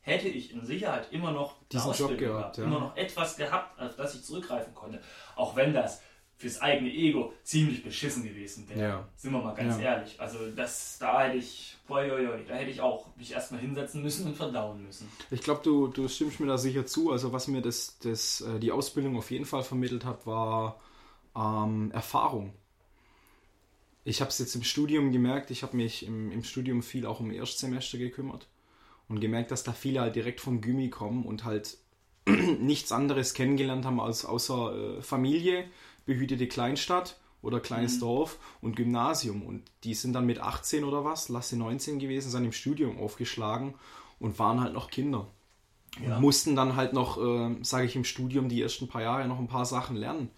hätte 0.00 0.28
ich 0.28 0.52
in 0.52 0.64
Sicherheit 0.66 1.12
immer 1.12 1.30
noch 1.30 1.54
diesen 1.68 1.92
Job 1.92 2.18
gehabt, 2.18 2.18
gehabt 2.18 2.58
ja. 2.58 2.64
immer 2.64 2.80
noch 2.80 2.96
etwas 2.96 3.36
gehabt, 3.36 3.80
auf 3.80 3.94
das 3.94 4.16
ich 4.16 4.24
zurückgreifen 4.24 4.74
konnte. 4.74 5.00
Auch 5.36 5.54
wenn 5.54 5.72
das 5.72 6.02
fürs 6.42 6.60
eigene 6.60 6.92
Ego 6.92 7.32
ziemlich 7.44 7.84
beschissen 7.84 8.24
gewesen 8.24 8.68
wäre. 8.68 8.80
Ja. 8.80 9.08
Sind 9.14 9.32
wir 9.32 9.40
mal 9.40 9.54
ganz 9.54 9.76
ja. 9.76 9.94
ehrlich. 9.94 10.20
Also 10.20 10.38
das, 10.50 10.98
da 10.98 11.22
hätte 11.22 11.38
ich, 11.38 11.76
boy, 11.86 12.08
boy, 12.08 12.26
boy, 12.26 12.44
da 12.48 12.54
hätte 12.54 12.70
ich 12.72 12.80
auch 12.80 13.06
mich 13.16 13.30
erstmal 13.30 13.60
hinsetzen 13.60 14.02
müssen 14.02 14.26
und 14.26 14.36
verdauen 14.36 14.84
müssen. 14.84 15.08
Ich 15.30 15.40
glaube, 15.40 15.60
du, 15.62 15.86
du 15.86 16.08
stimmst 16.08 16.40
mir 16.40 16.48
da 16.48 16.58
sicher 16.58 16.84
zu. 16.84 17.12
Also 17.12 17.32
was 17.32 17.46
mir 17.46 17.62
das, 17.62 17.96
das, 18.00 18.40
äh, 18.40 18.58
die 18.58 18.72
Ausbildung 18.72 19.16
auf 19.16 19.30
jeden 19.30 19.44
Fall 19.44 19.62
vermittelt 19.62 20.04
hat, 20.04 20.26
war 20.26 20.80
ähm, 21.36 21.92
Erfahrung. 21.92 22.52
Ich 24.02 24.20
habe 24.20 24.30
es 24.30 24.40
jetzt 24.40 24.56
im 24.56 24.64
Studium 24.64 25.12
gemerkt, 25.12 25.52
ich 25.52 25.62
habe 25.62 25.76
mich 25.76 26.04
im, 26.04 26.32
im 26.32 26.42
Studium 26.42 26.82
viel 26.82 27.06
auch 27.06 27.20
um 27.20 27.30
Erstsemester 27.30 27.98
gekümmert 27.98 28.48
und 29.08 29.20
gemerkt, 29.20 29.52
dass 29.52 29.62
da 29.62 29.72
viele 29.72 30.00
halt 30.00 30.16
direkt 30.16 30.40
vom 30.40 30.60
Gummi 30.60 30.90
kommen 30.90 31.24
und 31.24 31.44
halt 31.44 31.78
nichts 32.26 32.90
anderes 32.90 33.32
kennengelernt 33.32 33.84
haben 33.84 34.00
als 34.00 34.24
außer 34.24 34.96
äh, 34.98 35.02
Familie 35.02 35.66
behütete 36.04 36.46
Kleinstadt 36.46 37.16
oder 37.42 37.60
kleines 37.60 37.96
mhm. 37.96 38.00
Dorf 38.00 38.38
und 38.60 38.76
Gymnasium. 38.76 39.42
Und 39.42 39.62
die 39.84 39.94
sind 39.94 40.12
dann 40.12 40.26
mit 40.26 40.38
18 40.38 40.84
oder 40.84 41.04
was, 41.04 41.28
lasse 41.28 41.56
19 41.56 41.98
gewesen 41.98 42.30
sein, 42.30 42.44
im 42.44 42.52
Studium 42.52 42.98
aufgeschlagen 42.98 43.74
und 44.20 44.38
waren 44.38 44.60
halt 44.60 44.72
noch 44.72 44.90
Kinder. 44.90 45.26
Ja. 46.00 46.16
Und 46.16 46.22
mussten 46.22 46.56
dann 46.56 46.76
halt 46.76 46.94
noch, 46.94 47.18
äh, 47.18 47.56
sage 47.62 47.84
ich, 47.84 47.96
im 47.96 48.04
Studium 48.04 48.48
die 48.48 48.62
ersten 48.62 48.88
paar 48.88 49.02
Jahre 49.02 49.28
noch 49.28 49.38
ein 49.38 49.48
paar 49.48 49.66
Sachen 49.66 49.96
lernen. 49.96 50.30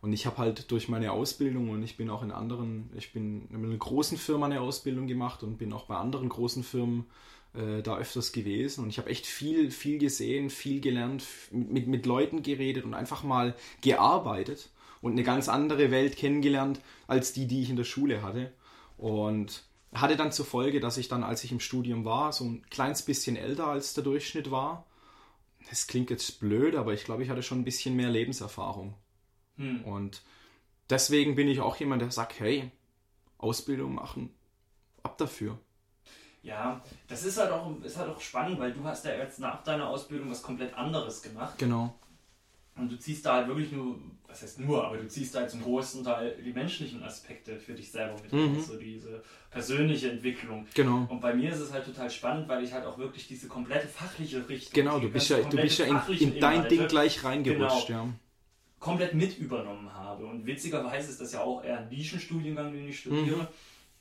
Und 0.00 0.12
ich 0.12 0.26
habe 0.26 0.38
halt 0.38 0.70
durch 0.70 0.88
meine 0.88 1.12
Ausbildung 1.12 1.70
und 1.70 1.82
ich 1.82 1.96
bin 1.96 2.10
auch 2.10 2.22
in 2.22 2.30
anderen, 2.30 2.90
ich 2.94 3.12
bin 3.12 3.48
in 3.50 3.64
einer 3.64 3.76
großen 3.76 4.18
Firma 4.18 4.46
eine 4.46 4.60
Ausbildung 4.60 5.06
gemacht 5.06 5.42
und 5.42 5.56
bin 5.56 5.72
auch 5.72 5.86
bei 5.86 5.96
anderen 5.96 6.28
großen 6.28 6.62
Firmen 6.62 7.06
äh, 7.54 7.82
da 7.82 7.96
öfters 7.96 8.32
gewesen. 8.32 8.84
Und 8.84 8.90
ich 8.90 8.98
habe 8.98 9.08
echt 9.08 9.26
viel, 9.26 9.70
viel 9.70 9.98
gesehen, 9.98 10.50
viel 10.50 10.80
gelernt, 10.80 11.24
mit, 11.50 11.86
mit 11.86 12.04
Leuten 12.04 12.42
geredet 12.42 12.84
und 12.84 12.94
einfach 12.94 13.22
mal 13.22 13.54
gearbeitet 13.80 14.68
und 15.04 15.12
eine 15.12 15.22
ganz 15.22 15.50
andere 15.50 15.90
Welt 15.90 16.16
kennengelernt 16.16 16.80
als 17.06 17.34
die, 17.34 17.46
die 17.46 17.60
ich 17.60 17.68
in 17.68 17.76
der 17.76 17.84
Schule 17.84 18.22
hatte. 18.22 18.54
Und 18.96 19.64
hatte 19.92 20.16
dann 20.16 20.32
zur 20.32 20.46
Folge, 20.46 20.80
dass 20.80 20.96
ich 20.96 21.08
dann, 21.08 21.22
als 21.22 21.44
ich 21.44 21.52
im 21.52 21.60
Studium 21.60 22.06
war, 22.06 22.32
so 22.32 22.44
ein 22.44 22.64
kleines 22.70 23.02
bisschen 23.02 23.36
älter 23.36 23.66
als 23.66 23.92
der 23.92 24.02
Durchschnitt 24.02 24.50
war. 24.50 24.86
Das 25.68 25.88
klingt 25.88 26.08
jetzt 26.08 26.40
blöd, 26.40 26.74
aber 26.74 26.94
ich 26.94 27.04
glaube, 27.04 27.22
ich 27.22 27.28
hatte 27.28 27.42
schon 27.42 27.60
ein 27.60 27.64
bisschen 27.64 27.94
mehr 27.96 28.08
Lebenserfahrung. 28.08 28.94
Hm. 29.58 29.84
Und 29.84 30.22
deswegen 30.88 31.34
bin 31.34 31.48
ich 31.48 31.60
auch 31.60 31.76
jemand, 31.76 32.00
der 32.00 32.10
sagt, 32.10 32.40
hey, 32.40 32.70
Ausbildung 33.36 33.94
machen, 33.94 34.34
ab 35.02 35.18
dafür. 35.18 35.58
Ja, 36.42 36.82
das 37.08 37.24
ist 37.24 37.36
halt 37.36 37.50
auch, 37.50 37.78
ist 37.82 37.98
halt 37.98 38.08
auch 38.08 38.22
spannend, 38.22 38.58
weil 38.58 38.72
du 38.72 38.82
hast 38.84 39.04
ja 39.04 39.14
jetzt 39.14 39.38
nach 39.38 39.62
deiner 39.64 39.86
Ausbildung 39.86 40.30
was 40.30 40.42
komplett 40.42 40.72
anderes 40.72 41.20
gemacht. 41.20 41.58
Genau. 41.58 41.94
Und 42.76 42.90
du 42.90 42.98
ziehst 42.98 43.24
da 43.24 43.34
halt 43.34 43.48
wirklich 43.48 43.70
nur, 43.70 43.96
was 44.26 44.42
heißt 44.42 44.58
nur, 44.60 44.84
aber 44.84 44.96
du 44.96 45.06
ziehst 45.06 45.34
da 45.34 45.40
halt 45.40 45.50
zum 45.50 45.62
größten 45.62 46.02
Teil 46.02 46.36
die 46.44 46.52
menschlichen 46.52 47.02
Aspekte 47.04 47.56
für 47.56 47.72
dich 47.72 47.90
selber 47.90 48.16
mit. 48.20 48.32
Mhm. 48.32 48.60
So 48.60 48.76
diese 48.76 49.22
persönliche 49.50 50.10
Entwicklung. 50.10 50.66
Genau. 50.74 51.06
Und 51.08 51.20
bei 51.20 51.32
mir 51.34 51.52
ist 51.52 51.60
es 51.60 51.72
halt 51.72 51.84
total 51.84 52.10
spannend, 52.10 52.48
weil 52.48 52.64
ich 52.64 52.72
halt 52.72 52.84
auch 52.84 52.98
wirklich 52.98 53.28
diese 53.28 53.46
komplette 53.46 53.86
fachliche 53.86 54.48
Richtung. 54.48 54.72
Genau, 54.74 54.98
du 54.98 55.08
bist 55.08 55.28
ja, 55.30 55.38
du 55.38 55.56
bist 55.56 55.78
ja 55.78 55.84
in, 55.84 56.16
in 56.18 56.40
dein 56.40 56.54
Inhalte 56.56 56.76
Ding 56.76 56.88
gleich 56.88 57.22
reingerutscht, 57.22 57.86
Genau. 57.86 58.04
ja. 58.06 58.08
komplett 58.80 59.14
mit 59.14 59.38
übernommen 59.38 59.92
habe. 59.94 60.26
Und 60.26 60.44
witzigerweise 60.44 61.10
ist 61.10 61.20
das 61.20 61.32
ja 61.32 61.40
auch 61.40 61.62
eher 61.62 61.78
ein 61.78 61.88
Nischenstudiengang, 61.88 62.72
den 62.72 62.88
ich 62.88 62.98
studiere. 62.98 63.36
Mhm. 63.36 63.46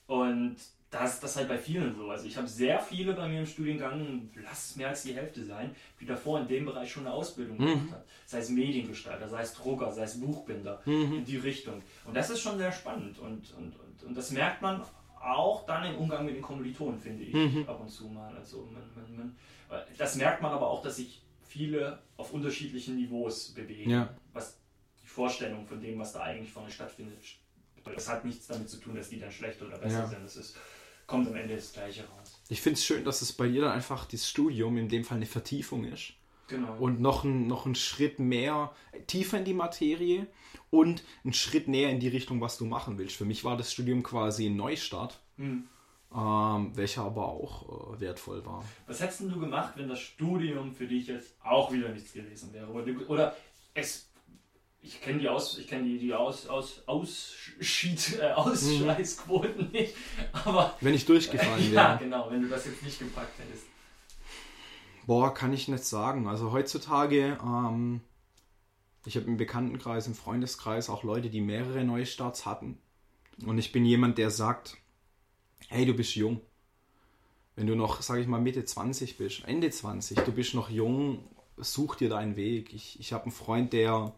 Und 0.08 0.56
das 0.94 1.16
ist 1.16 1.24
das 1.24 1.36
halt 1.36 1.48
bei 1.48 1.58
vielen 1.58 1.96
so. 1.96 2.10
Also 2.10 2.26
ich 2.28 2.38
habe 2.38 2.48
sehr 2.48 2.80
viele 2.80 3.14
bei 3.14 3.28
mir 3.28 3.40
im 3.40 3.46
Studiengang, 3.48 4.30
lass 4.44 4.70
es 4.70 4.76
mehr 4.76 4.90
als 4.90 5.02
die 5.04 5.14
Hälfte 5.16 5.44
sein, 5.44 5.76
die 6.00 6.06
davor 6.06 6.40
in 6.42 6.48
dem 6.48 6.66
Bereich 6.66 6.92
schon 6.92 7.06
eine 7.06 7.16
Ausbildung 7.16 7.58
Mhm. 7.58 7.66
gemacht 7.66 7.92
hat. 7.94 8.06
Sei 8.28 8.38
es 8.40 8.50
Mediengestalter, 8.50 9.28
sei 9.28 9.42
es 9.42 9.54
Drucker, 9.56 9.92
sei 9.92 10.04
es 10.04 10.20
Buchbinder, 10.20 10.82
Mhm. 10.86 11.18
in 11.18 11.26
die 11.26 11.38
Richtung. 11.38 11.82
Und 12.06 12.16
das 12.16 12.30
ist 12.30 12.42
schon 12.42 12.58
sehr 12.58 12.72
spannend. 12.72 13.18
Und, 13.18 13.52
und, 13.54 13.76
und, 13.80 14.04
und 14.04 14.16
das 14.16 14.32
merkt 14.32 14.62
man 14.62 14.84
auch 15.20 15.66
dann 15.66 15.86
im 15.86 15.96
Umgang 15.98 16.26
mit 16.26 16.36
den 16.36 16.42
Kommilitonen, 16.44 17.00
finde 17.00 17.24
ich, 17.24 17.34
Mhm. 17.34 17.66
ab 17.68 17.80
und 17.80 17.90
zu 17.90 18.08
mal. 18.10 18.36
Also 18.38 18.70
man, 18.72 18.84
man, 18.96 19.36
man, 19.70 19.82
das 19.98 20.16
merkt 20.16 20.42
man 20.42 20.52
aber 20.52 20.70
auch, 20.70 20.82
dass 20.84 20.98
sich 20.98 21.24
viele 21.48 22.00
auf 22.18 22.34
unterschiedlichen 22.34 22.96
Niveaus 22.98 23.50
bewegen, 23.54 23.90
Ja. 23.90 24.10
was 24.34 24.60
die 25.02 25.08
Vorstellung 25.08 25.66
von 25.66 25.80
dem, 25.82 25.98
was 26.00 26.14
da 26.14 26.22
eigentlich 26.22 26.52
vorne 26.52 26.70
stattfindet, 26.70 27.18
das 27.96 28.08
hat 28.10 28.24
nichts 28.24 28.48
damit 28.48 28.70
zu 28.70 28.78
tun, 28.78 28.96
dass 28.96 29.10
die 29.10 29.20
dann 29.20 29.32
schlechter 29.32 29.66
oder 29.68 29.78
besser 29.78 30.00
Ja. 30.04 30.08
sind. 30.08 30.24
Das 30.24 30.36
ist, 30.38 30.56
kommt 31.07 31.27
am 31.27 31.36
Ende 31.36 31.55
das 31.55 31.74
Gleiche 31.74 32.01
raus. 32.07 32.41
Ich 32.50 32.62
finde 32.62 32.77
es 32.77 32.86
schön, 32.86 33.03
dass 33.03 33.22
es 33.22 33.33
bei 33.33 33.48
dir 33.48 33.62
dann 33.62 33.72
einfach 33.72 34.05
das 34.05 34.27
Studium 34.29 34.77
in 34.77 34.89
dem 34.89 35.03
Fall 35.03 35.17
eine 35.17 35.25
Vertiefung 35.25 35.86
ist. 35.86 36.13
Genau. 36.48 36.75
Und 36.77 37.00
noch 37.00 37.24
ein, 37.24 37.48
noch 37.48 37.65
ein 37.65 37.74
Schritt 37.75 38.19
mehr 38.19 38.72
tiefer 39.07 39.38
in 39.39 39.45
die 39.45 39.53
Materie 39.53 40.27
und 40.69 41.03
ein 41.24 41.33
Schritt 41.33 41.67
näher 41.67 41.89
in 41.89 42.00
die 42.00 42.10
Richtung, 42.10 42.41
was 42.41 42.57
du 42.57 42.65
machen 42.65 42.98
willst. 42.98 43.15
Für 43.15 43.25
mich 43.25 43.43
war 43.43 43.55
das 43.57 43.72
Studium 43.72 44.03
quasi 44.03 44.48
ein 44.48 44.55
Neustart, 44.55 45.19
Hm. 45.38 45.67
ähm, 46.15 46.72
welcher 46.75 47.03
aber 47.03 47.25
auch 47.27 47.95
äh, 47.95 48.00
wertvoll 48.01 48.45
war. 48.45 48.63
Was 48.86 49.00
hättest 49.01 49.22
du 49.22 49.39
gemacht, 49.39 49.74
wenn 49.77 49.88
das 49.88 50.00
Studium 50.00 50.74
für 50.75 50.86
dich 50.86 51.07
jetzt 51.07 51.33
auch 51.43 51.72
wieder 51.72 51.89
nichts 51.89 52.13
gewesen 52.13 52.53
wäre? 52.53 52.67
Oder, 52.67 53.10
oder 53.10 53.36
es. 53.74 54.10
Ich 54.86 55.00
kenne 55.00 55.20
die 55.20 55.30
Aus, 55.30 55.58
ich 55.58 55.68
kenne 55.68 55.86
die, 55.86 55.98
die 55.98 56.13
Aus, 56.13 56.46
Aus, 56.48 56.84
Ausschied, 56.88 58.20
äh, 58.20 58.32
Ausschleißquoten 58.34 59.72
nicht, 59.72 59.96
aber 60.34 60.78
Wenn 60.82 60.94
ich 60.94 61.06
durchgefallen 61.06 61.63
wäre. 61.72 61.74
ja, 61.74 61.96
genau, 61.96 62.30
wenn 62.30 62.42
du 62.42 62.50
das 62.50 62.66
jetzt 62.66 62.84
nicht 62.84 63.00
gepackt 63.00 63.40
hättest. 63.40 63.63
Boah, 65.08 65.34
kann 65.34 65.54
ich 65.54 65.70
nicht 65.70 65.86
sagen. 65.86 66.28
Also 66.28 66.52
heutzutage, 66.52 67.38
ähm, 67.42 68.02
ich 69.06 69.16
habe 69.16 69.25
im 69.28 69.38
Bekanntenkreis, 69.38 70.06
im 70.08 70.16
Freundeskreis 70.16 70.90
auch 70.90 71.04
Leute, 71.04 71.30
die 71.30 71.42
mehrere 71.42 71.86
Neustarts 71.86 72.46
hatten. 72.46 72.78
Und 73.46 73.58
ich 73.58 73.72
bin 73.72 73.86
jemand, 73.86 74.18
der 74.18 74.32
sagt, 74.32 74.78
hey, 75.70 75.86
du 75.86 75.94
bist 75.94 76.16
jung. 76.16 76.42
Wenn 77.56 77.68
du 77.68 77.75
noch, 77.75 78.02
sage 78.02 78.22
ich 78.22 78.28
mal, 78.28 78.42
Mitte 78.42 78.66
20 78.66 79.18
bist, 79.18 79.46
Ende 79.46 79.70
20, 79.70 80.20
du 80.20 80.32
bist 80.32 80.54
noch 80.56 80.70
jung, 80.70 81.24
such 81.58 81.96
dir 81.96 82.10
deinen 82.10 82.36
Weg. 82.36 82.74
Ich, 82.74 83.00
ich 83.00 83.13
habe 83.13 83.24
einen 83.24 83.32
Freund, 83.32 83.74
der, 83.74 84.13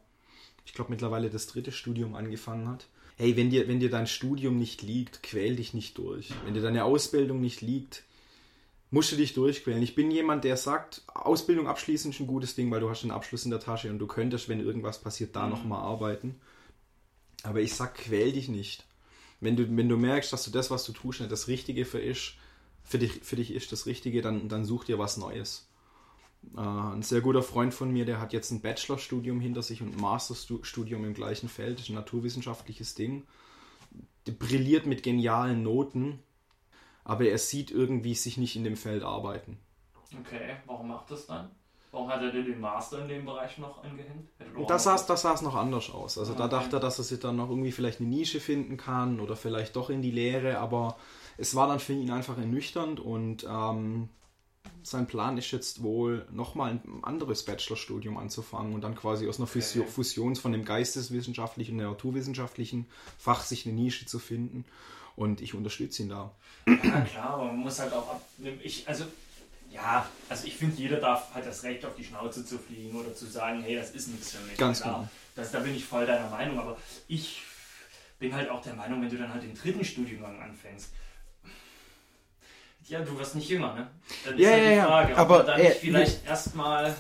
ich 0.66 0.74
glaube, 0.74 0.92
mittlerweile 0.92 1.30
das 1.30 1.48
dritte 1.48 1.72
Studium 1.72 2.16
angefangen 2.16 2.68
hat. 2.68 2.88
Hey, 3.18 3.38
wenn 3.38 3.50
dir, 3.50 3.68
wenn 3.68 3.80
dir 3.80 3.90
dein 3.90 4.08
Studium 4.08 4.58
nicht 4.58 4.82
liegt, 4.82 5.24
quäl 5.24 5.56
dich 5.56 5.74
nicht 5.74 5.98
durch. 5.98 6.32
Wenn 6.44 6.54
dir 6.54 6.62
deine 6.62 6.84
Ausbildung 6.84 7.40
nicht 7.40 7.62
liegt, 7.62 8.04
musst 8.92 9.12
du 9.12 9.16
dich 9.16 9.34
durchquälen. 9.34 9.82
Ich 9.82 9.96
bin 9.96 10.12
jemand, 10.12 10.44
der 10.44 10.58
sagt, 10.58 11.02
Ausbildung 11.14 11.68
abschließen 11.68 12.12
ist 12.12 12.20
ein 12.20 12.28
gutes 12.28 12.56
Ding, 12.56 12.70
weil 12.72 12.82
du 12.82 12.90
hast 12.90 13.04
einen 13.04 13.12
Abschluss 13.12 13.46
in 13.46 13.52
der 13.52 13.60
Tasche 13.62 13.90
und 13.90 14.00
du 14.00 14.08
könntest, 14.08 14.50
wenn 14.50 14.60
irgendwas 14.60 15.00
passiert, 15.00 15.36
da 15.36 15.46
Mhm. 15.46 15.52
nochmal 15.52 15.82
arbeiten. 15.82 16.36
Aber 17.44 17.62
ich 17.62 17.74
sag, 17.74 17.96
quäl 17.96 18.32
dich 18.32 18.50
nicht. 18.50 18.86
Wenn 19.40 19.56
du, 19.56 19.66
wenn 19.78 19.90
du 19.90 19.98
merkst, 19.98 20.34
dass 20.34 20.44
du 20.44 20.52
das, 20.52 20.72
was 20.72 20.86
du 20.86 20.92
tust, 20.92 21.20
nicht 21.20 21.32
das 21.32 21.48
Richtige 21.48 21.86
für, 21.86 22.00
ist, 22.00 22.34
für, 22.84 22.98
dich, 22.98 23.14
für 23.22 23.36
dich 23.36 23.52
ist 23.52 23.72
das 23.72 23.86
Richtige, 23.86 24.22
dann, 24.22 24.50
dann 24.50 24.66
such 24.66 24.86
dir 24.86 24.98
was 25.00 25.18
Neues. 25.18 25.68
Äh, 26.56 26.60
ein 26.60 27.02
sehr 27.02 27.22
guter 27.22 27.44
Freund 27.44 27.74
von 27.74 27.92
mir, 27.92 28.06
der 28.06 28.20
hat 28.20 28.34
jetzt 28.34 28.52
ein 28.52 28.62
Bachelorstudium 28.62 29.40
hinter 29.40 29.62
sich 29.62 29.82
und 29.82 29.96
ein 29.96 30.02
Masterstudium 30.02 31.06
im 31.06 31.14
gleichen 31.14 31.50
Feld, 31.50 31.78
das 31.80 31.86
ist 31.86 31.90
ein 31.90 31.96
naturwissenschaftliches 31.96 32.96
Ding. 32.96 33.24
Der 34.28 34.34
brilliert 34.34 34.86
mit 34.86 35.04
genialen 35.04 35.64
Noten, 35.64 36.20
aber 37.04 37.26
er 37.26 37.38
sieht 37.38 37.72
irgendwie 37.72 38.16
sich 38.16 38.38
nicht 38.38 38.56
in 38.56 38.64
dem 38.64 38.76
Feld 38.78 39.04
arbeiten. 39.04 39.60
Okay, 40.20 40.58
warum 40.66 40.88
macht 40.88 41.12
das 41.12 41.28
dann? 41.28 41.52
Warum 41.92 42.10
hat 42.10 42.22
er 42.22 42.32
denn 42.32 42.46
den 42.46 42.60
Master 42.60 43.02
in 43.04 43.08
dem 43.08 43.26
Bereich 43.26 43.58
noch 43.58 43.82
angehängt? 43.82 44.28
Das 44.68 44.84
sah, 44.84 44.98
das 44.98 45.22
sah 45.22 45.42
noch 45.42 45.56
anders 45.56 45.90
aus. 45.90 46.18
Also 46.18 46.34
Ah, 46.34 46.36
da 46.36 46.46
okay. 46.46 46.56
dachte 46.56 46.76
er, 46.78 46.80
dass 46.82 46.98
er 46.98 47.06
sich 47.06 47.22
dann 47.22 47.38
noch 47.38 47.50
irgendwie 47.50 47.72
vielleicht 47.72 48.02
eine 48.02 48.10
Nische 48.10 48.42
finden 48.42 48.76
kann 48.76 49.22
oder 49.22 49.38
vielleicht 49.38 49.78
doch 49.78 49.90
in 49.90 50.02
die 50.02 50.12
Lehre, 50.12 50.58
aber 50.58 50.98
es 51.38 51.56
war 51.56 51.68
dann 51.68 51.80
für 51.80 51.94
ihn 51.94 52.12
einfach 52.12 52.38
ernüchternd 52.38 53.00
und 53.00 53.46
ähm, 53.50 54.10
sein 54.84 55.08
Plan 55.08 55.38
ist 55.38 55.52
jetzt 55.52 55.82
wohl 55.82 56.26
nochmal 56.32 56.72
ein 56.72 57.04
anderes 57.04 57.44
Bachelorstudium 57.44 58.18
anzufangen 58.18 58.74
und 58.74 58.82
dann 58.82 58.96
quasi 58.96 59.28
aus 59.28 59.40
einer 59.40 59.48
Okay. 59.48 59.86
Fusion 59.88 60.36
von 60.36 60.52
dem 60.52 60.64
geisteswissenschaftlichen 60.64 61.74
und 61.74 61.80
der 61.80 61.90
naturwissenschaftlichen 61.90 62.86
Fach 63.18 63.44
sich 63.44 63.66
eine 63.66 63.76
Nische 63.76 64.06
zu 64.06 64.20
finden. 64.20 64.66
Und 65.16 65.42
ich 65.42 65.54
unterstütze 65.54 66.04
ihn 66.04 66.10
da. 66.10 66.32
Ja, 66.68 67.02
klar, 67.02 67.30
aber 67.32 67.46
man 67.46 67.58
muss 67.58 67.80
halt 67.80 67.94
auch 67.94 68.10
abnehmen. 68.16 68.60
Ich, 68.62 68.88
also, 68.88 69.06
ja, 69.72 70.08
also 70.30 70.46
ich 70.46 70.56
finde, 70.56 70.76
jeder 70.76 70.98
darf 70.98 71.34
halt 71.34 71.46
das 71.46 71.64
Recht 71.64 71.86
auf 71.86 71.96
die 71.96 72.04
Schnauze 72.04 72.46
zu 72.46 72.58
fliegen 72.58 72.96
oder 72.96 73.16
zu 73.16 73.26
sagen, 73.26 73.62
hey, 73.64 73.76
das 73.76 73.92
ist 73.92 74.10
nichts 74.10 74.34
für 74.34 74.46
mich. 74.46 74.58
Ganz 74.58 74.82
Klar, 74.82 74.96
genau. 74.96 75.10
Das, 75.36 75.52
da 75.52 75.60
bin 75.60 75.76
ich 75.76 75.86
voll 75.86 76.06
deiner 76.06 76.30
Meinung, 76.30 76.60
aber 76.60 76.78
ich 77.08 77.44
bin 78.20 78.34
halt 78.34 78.50
auch 78.50 78.62
der 78.62 78.74
Meinung, 78.74 79.02
wenn 79.02 79.10
du 79.10 79.18
dann 79.18 79.34
halt 79.34 79.44
den 79.44 79.54
dritten 79.54 79.84
Studiengang 79.84 80.42
anfängst, 80.42 80.92
ja, 82.88 83.02
du 83.02 83.18
wirst 83.18 83.36
nicht 83.36 83.50
jünger, 83.50 83.74
ne? 83.74 83.90
Dann 84.26 84.36
ist 84.36 84.42
Ja, 84.44 84.52
halt 84.52 84.64
ja, 84.64 84.70
die 84.70 84.76
ja, 84.76 84.86
Frage, 84.86 85.18
aber, 85.18 85.44
dann 85.44 85.60
äh, 85.60 85.72
vielleicht 85.72 86.26
erstmal 86.26 86.96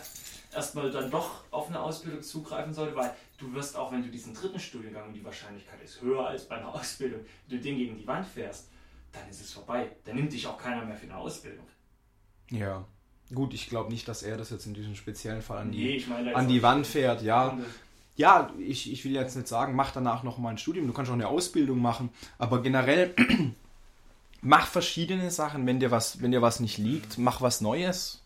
erstmal 0.54 0.90
dann 0.92 1.12
doch 1.12 1.44
auf 1.52 1.68
eine 1.68 1.80
Ausbildung 1.80 2.22
zugreifen 2.22 2.74
sollte, 2.74 2.96
weil 2.96 3.12
du 3.38 3.54
wirst 3.54 3.76
auch, 3.76 3.92
wenn 3.92 4.02
du 4.02 4.10
diesen 4.10 4.34
dritten 4.34 4.60
Studiengang, 4.60 5.08
und 5.08 5.14
die 5.14 5.24
Wahrscheinlichkeit 5.24 5.82
ist 5.84 6.02
höher 6.02 6.26
als 6.28 6.48
bei 6.48 6.56
einer 6.58 6.70
Ausbildung, 6.74 7.22
wenn 7.48 7.58
du 7.58 7.64
den 7.64 7.78
gegen 7.78 7.98
die 7.98 8.08
Wand 8.08 8.26
fährst, 8.26 8.70
dann 9.12 9.30
ist 9.30 9.42
es 9.42 9.52
vorbei. 9.54 9.92
Dann 10.06 10.16
nimmt 10.16 10.32
dich 10.34 10.48
auch 10.48 10.58
keiner 10.58 10.84
mehr 10.86 10.96
für 10.96 11.06
eine 11.06 11.18
Ausbildung. 11.18 11.66
Ja. 12.50 12.86
Gut, 13.34 13.54
ich 13.54 13.70
glaube 13.70 13.92
nicht, 13.92 14.08
dass 14.08 14.22
er 14.24 14.38
das 14.38 14.52
jetzt 14.52 14.68
in 14.68 14.74
diesem 14.76 14.96
speziellen 14.96 15.42
Fall 15.42 15.58
an 15.60 15.72
die, 15.72 15.84
Nee, 15.84 15.96
ich 15.96 16.08
meine, 16.08 16.30
da 16.32 16.38
an 16.38 16.46
ist 16.46 16.52
die 16.52 16.62
Wand 16.64 16.86
fährt. 16.86 17.22
Ja, 17.24 17.58
Ja, 18.18 18.54
ich, 18.60 18.92
ich 18.92 19.04
will 19.04 19.14
jetzt 19.14 19.36
nicht 19.36 19.48
sagen, 19.48 19.76
mach 19.76 19.92
danach 19.92 20.24
noch 20.24 20.38
mal 20.38 20.50
ein 20.50 20.58
Studium, 20.58 20.88
du 20.88 20.94
kannst 20.94 21.10
auch 21.10 21.16
eine 21.16 21.28
Ausbildung 21.28 21.80
machen, 21.82 22.10
aber 22.38 22.62
generell 22.62 23.14
mach 24.46 24.68
verschiedene 24.68 25.32
Sachen, 25.32 25.66
wenn 25.66 25.80
dir 25.80 25.92
was, 25.92 26.22
wenn 26.22 26.32
dir 26.32 26.42
was 26.42 26.60
nicht 26.60 26.78
liegt, 26.78 27.18
mach 27.18 27.42
was 27.42 27.62
Neues. 27.62 28.22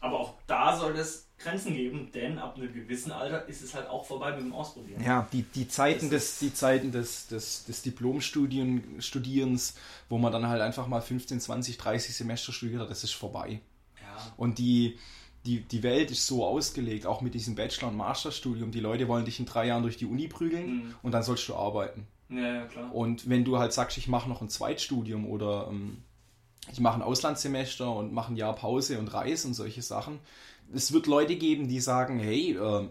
Aber 0.00 0.20
auch 0.20 0.34
da 0.46 0.76
soll 0.76 0.96
es 0.96 1.26
Grenzen 1.38 1.74
geben, 1.74 2.10
denn 2.12 2.38
ab 2.38 2.56
einem 2.56 2.72
gewissen 2.72 3.10
Alter 3.10 3.48
ist 3.48 3.62
es 3.62 3.74
halt 3.74 3.88
auch 3.88 4.04
vorbei 4.04 4.32
mit 4.32 4.40
dem 4.40 4.52
Ausprobieren. 4.52 5.02
Ja, 5.02 5.26
die, 5.32 5.42
die 5.42 5.66
Zeiten 5.66 6.10
Das 6.10 6.24
des, 6.24 6.38
die 6.40 6.54
Zeiten 6.54 6.92
des, 6.92 7.26
des, 7.26 7.64
des 7.64 7.82
Diplomstudierens, 7.82 9.74
wo 10.08 10.18
man 10.18 10.30
dann 10.32 10.46
halt 10.46 10.60
einfach 10.60 10.86
mal 10.86 11.00
15, 11.00 11.40
20, 11.40 11.78
30 11.78 12.14
Semester 12.14 12.52
studiert 12.52 12.82
hat, 12.82 12.90
das 12.90 13.02
ist 13.02 13.14
vorbei. 13.14 13.60
Ja. 14.00 14.32
Und 14.36 14.58
die, 14.58 14.98
die, 15.46 15.60
die 15.60 15.82
Welt 15.82 16.10
ist 16.10 16.26
so 16.26 16.44
ausgelegt, 16.46 17.06
auch 17.06 17.20
mit 17.22 17.32
diesem 17.34 17.54
Bachelor- 17.54 17.88
und 17.88 17.96
Masterstudium, 17.96 18.70
die 18.70 18.80
Leute 18.80 19.08
wollen 19.08 19.24
dich 19.24 19.40
in 19.40 19.46
drei 19.46 19.66
Jahren 19.66 19.82
durch 19.82 19.96
die 19.96 20.06
Uni 20.06 20.28
prügeln 20.28 20.66
Mhm. 20.66 20.94
und 21.02 21.12
dann 21.12 21.22
sollst 21.22 21.48
du 21.48 21.54
arbeiten. 21.56 22.06
Klar. 22.70 22.94
Und 22.94 23.28
wenn 23.28 23.44
du 23.44 23.58
halt 23.58 23.72
sagst, 23.72 23.98
ich 23.98 24.08
mache 24.08 24.28
noch 24.28 24.40
ein 24.40 24.48
Zweitstudium 24.48 25.26
oder 25.26 25.68
ähm, 25.70 26.02
ich 26.72 26.80
mache 26.80 26.96
ein 26.96 27.02
Auslandssemester 27.02 27.94
und 27.94 28.12
mache 28.12 28.32
ein 28.32 28.36
Jahr 28.36 28.54
Pause 28.54 28.98
und 28.98 29.08
Reise 29.08 29.48
und 29.48 29.54
solche 29.54 29.82
Sachen, 29.82 30.20
es 30.72 30.92
wird 30.92 31.06
Leute 31.06 31.36
geben, 31.36 31.68
die 31.68 31.80
sagen, 31.80 32.18
hey, 32.18 32.56
äh, 32.56 32.88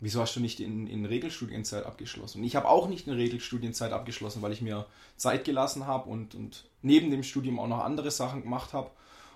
wieso 0.00 0.20
hast 0.20 0.36
du 0.36 0.40
nicht 0.40 0.60
in, 0.60 0.86
in 0.86 1.04
Regelstudienzeit 1.04 1.84
abgeschlossen? 1.84 2.38
Und 2.38 2.44
ich 2.44 2.56
habe 2.56 2.68
auch 2.68 2.88
nicht 2.88 3.08
eine 3.08 3.16
Regelstudienzeit 3.16 3.92
abgeschlossen, 3.92 4.42
weil 4.42 4.52
ich 4.52 4.62
mir 4.62 4.86
Zeit 5.16 5.44
gelassen 5.44 5.86
habe 5.86 6.08
und, 6.08 6.34
und 6.34 6.68
neben 6.82 7.10
dem 7.10 7.22
Studium 7.22 7.58
auch 7.58 7.66
noch 7.66 7.84
andere 7.84 8.10
Sachen 8.10 8.42
gemacht 8.42 8.72
habe 8.72 8.90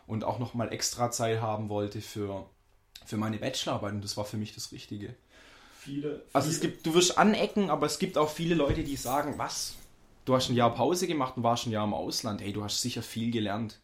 und 0.07 0.25
auch 0.25 0.38
noch 0.38 0.54
mal 0.54 0.73
extra 0.73 1.11
Zeit 1.11 1.40
haben 1.40 1.69
wollte 1.69 2.00
für, 2.00 2.47
für 3.04 3.16
meine 3.16 3.38
Bachelorarbeit 3.38 3.95
und 3.95 4.04
das 4.04 4.16
war 4.16 4.25
für 4.25 4.37
mich 4.37 4.54
das 4.54 4.73
Richtige. 4.73 5.14
Viele, 5.85 6.23
Also 6.33 6.49
es 6.49 6.59
viele- 6.59 6.73
gibt, 6.73 6.87
du 6.87 6.95
wirst 6.95 7.19
anecken, 7.19 7.69
aber 7.71 7.87
es 7.87 7.99
gibt 7.99 8.17
auch 8.17 8.31
viele 8.31 8.55
Leute, 8.55 8.85
die 8.85 8.97
sagen, 8.97 9.35
was? 9.37 9.75
Du 10.25 10.35
hast 10.35 10.49
ein 10.49 10.55
Jahr 10.55 10.73
Pause 10.75 11.09
gemacht 11.09 11.37
und 11.37 11.43
warst 11.43 11.67
ein 11.67 11.73
Jahr 11.73 11.85
im 11.85 11.95
Ausland. 11.95 12.41
Hey, 12.41 12.53
du 12.53 12.62
hast 12.62 12.81
sicher 12.81 13.03
viel 13.03 13.33
gelernt. 13.33 13.81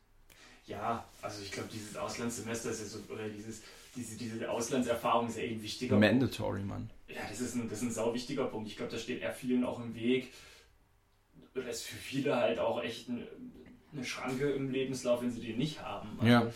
Ja, 0.67 1.05
also 1.23 1.43
ich 1.43 1.51
glaube, 1.51 1.69
dieses 1.73 1.97
Auslandssemester 1.97 2.71
ist 2.71 2.81
ja 2.81 2.87
so, 2.87 2.99
oder 3.13 3.29
dieses, 3.29 3.63
diese, 3.97 4.17
diese 4.17 4.49
Auslandserfahrung 4.49 5.29
ist 5.29 5.39
ja 5.39 5.43
ein 5.45 5.61
wichtiger 5.63 5.97
Mandatory, 5.99 6.63
Mann. 6.63 6.89
Ja, 7.09 7.23
das 7.29 7.41
ist 7.41 7.55
ein, 7.57 7.69
das 7.69 7.79
ist 7.79 7.85
ein 7.85 7.91
sau 7.93 8.15
wichtiger 8.15 8.45
Punkt. 8.45 8.69
Ich 8.69 8.77
glaube, 8.77 8.93
das 8.93 9.03
steht 9.03 9.21
eher 9.21 9.33
vielen 9.33 9.65
auch 9.65 9.81
im 9.81 9.95
Weg. 9.97 10.33
Oder 11.57 11.69
ist 11.69 11.83
für 11.83 11.97
viele 11.97 12.37
halt 12.37 12.61
auch 12.61 12.81
echt 12.83 13.09
ein, 13.09 13.27
eine 13.93 14.05
Schranke 14.05 14.51
im 14.51 14.71
Lebenslauf, 14.71 15.23
wenn 15.23 15.33
sie 15.33 15.41
den 15.41 15.59
nicht 15.59 15.83
haben. 15.83 16.17
Ja. 16.23 16.49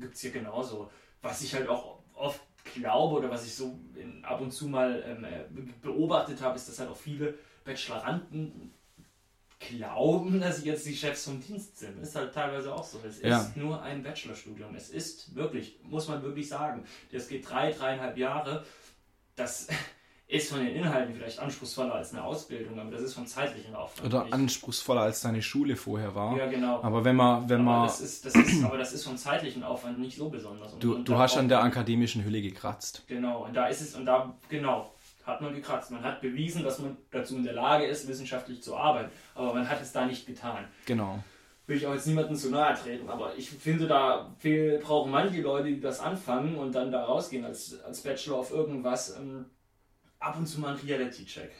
Gibt 0.00 0.14
es 0.16 0.20
hier 0.22 0.32
genauso. 0.32 0.90
Was 1.22 1.42
ich 1.42 1.54
halt 1.54 1.68
auch 1.68 1.98
oft 2.14 2.40
glaube 2.74 3.16
oder 3.16 3.30
was 3.30 3.46
ich 3.46 3.54
so 3.54 3.78
in, 3.96 4.24
ab 4.24 4.40
und 4.40 4.50
zu 4.52 4.68
mal 4.68 5.02
ähm, 5.06 5.24
äh, 5.24 5.44
beobachtet 5.82 6.40
habe, 6.42 6.56
ist, 6.56 6.68
dass 6.68 6.78
halt 6.78 6.90
auch 6.90 6.96
viele 6.96 7.34
Bacheloranten 7.64 8.72
glauben, 9.58 10.40
dass 10.40 10.58
sie 10.58 10.68
jetzt 10.68 10.86
die 10.86 10.96
Chefs 10.96 11.24
vom 11.24 11.40
Dienst 11.40 11.78
sind. 11.78 11.98
Ist 12.00 12.16
halt 12.16 12.32
teilweise 12.32 12.74
auch 12.74 12.84
so. 12.84 12.98
Es 13.06 13.20
Ja. 13.20 13.40
ist 13.42 13.56
nur 13.56 13.82
ein 13.82 14.02
Bachelorstudium. 14.02 14.74
Es 14.74 14.88
ist 14.88 15.34
wirklich, 15.34 15.78
muss 15.82 16.08
man 16.08 16.22
wirklich 16.22 16.48
sagen, 16.48 16.84
das 17.12 17.28
geht 17.28 17.48
drei, 17.48 17.70
dreieinhalb 17.70 18.16
Jahre. 18.16 18.64
Das 19.36 19.68
ist 20.30 20.50
von 20.50 20.64
den 20.64 20.76
Inhalten 20.76 21.14
vielleicht 21.14 21.40
anspruchsvoller 21.40 21.94
als 21.94 22.12
eine 22.12 22.22
Ausbildung, 22.22 22.78
aber 22.78 22.90
das 22.92 23.02
ist 23.02 23.14
vom 23.14 23.26
zeitlichen 23.26 23.74
Aufwand 23.74 24.06
Oder 24.06 24.24
nicht. 24.24 24.32
anspruchsvoller 24.32 25.00
als 25.02 25.20
deine 25.22 25.42
Schule 25.42 25.76
vorher 25.76 26.14
war. 26.14 26.36
Ja, 26.36 26.46
genau. 26.46 26.80
Aber 26.82 27.04
wenn 27.04 27.16
man, 27.16 27.48
wenn 27.48 27.62
aber, 27.62 27.78
man, 27.78 27.86
das 27.86 28.00
ist, 28.00 28.24
das 28.24 28.34
ist, 28.36 28.64
aber 28.64 28.78
das 28.78 28.92
ist 28.92 29.04
vom 29.04 29.16
zeitlichen 29.16 29.64
Aufwand 29.64 29.98
nicht 29.98 30.16
so 30.16 30.28
besonders. 30.28 30.72
Und, 30.72 30.82
du, 30.82 30.94
und 30.94 31.08
du 31.08 31.18
hast 31.18 31.36
an 31.36 31.48
der 31.48 31.62
akademischen 31.62 32.24
Hülle 32.24 32.40
gekratzt. 32.40 33.04
Genau, 33.08 33.44
und 33.44 33.54
da 33.54 33.66
ist 33.66 33.80
es, 33.80 33.96
und 33.96 34.06
da, 34.06 34.32
genau, 34.48 34.92
hat 35.26 35.40
man 35.40 35.54
gekratzt. 35.54 35.90
Man 35.90 36.02
hat 36.02 36.20
bewiesen, 36.20 36.62
dass 36.62 36.78
man 36.78 36.96
dazu 37.10 37.36
in 37.36 37.44
der 37.44 37.54
Lage 37.54 37.86
ist, 37.86 38.06
wissenschaftlich 38.06 38.62
zu 38.62 38.76
arbeiten. 38.76 39.10
Aber 39.34 39.52
man 39.52 39.68
hat 39.68 39.82
es 39.82 39.92
da 39.92 40.06
nicht 40.06 40.26
getan. 40.26 40.64
Genau. 40.86 41.22
Will 41.66 41.76
ich 41.76 41.86
auch 41.86 41.94
jetzt 41.94 42.06
niemandem 42.06 42.36
zu 42.36 42.50
nahe 42.50 42.74
treten, 42.74 43.08
aber 43.08 43.32
ich 43.36 43.50
finde, 43.50 43.86
da 43.86 44.34
viel, 44.38 44.78
brauchen 44.78 45.12
manche 45.12 45.40
Leute, 45.40 45.68
die 45.68 45.80
das 45.80 46.00
anfangen 46.00 46.56
und 46.56 46.74
dann 46.74 46.90
da 46.90 47.04
rausgehen 47.04 47.44
als, 47.44 47.80
als 47.84 48.00
Bachelor 48.00 48.38
auf 48.38 48.50
irgendwas, 48.50 49.16
ähm, 49.16 49.46
ab 50.20 50.36
und 50.38 50.46
zu 50.46 50.60
mal 50.60 50.74
ein 50.74 50.80
Reality-Check. 50.80 51.50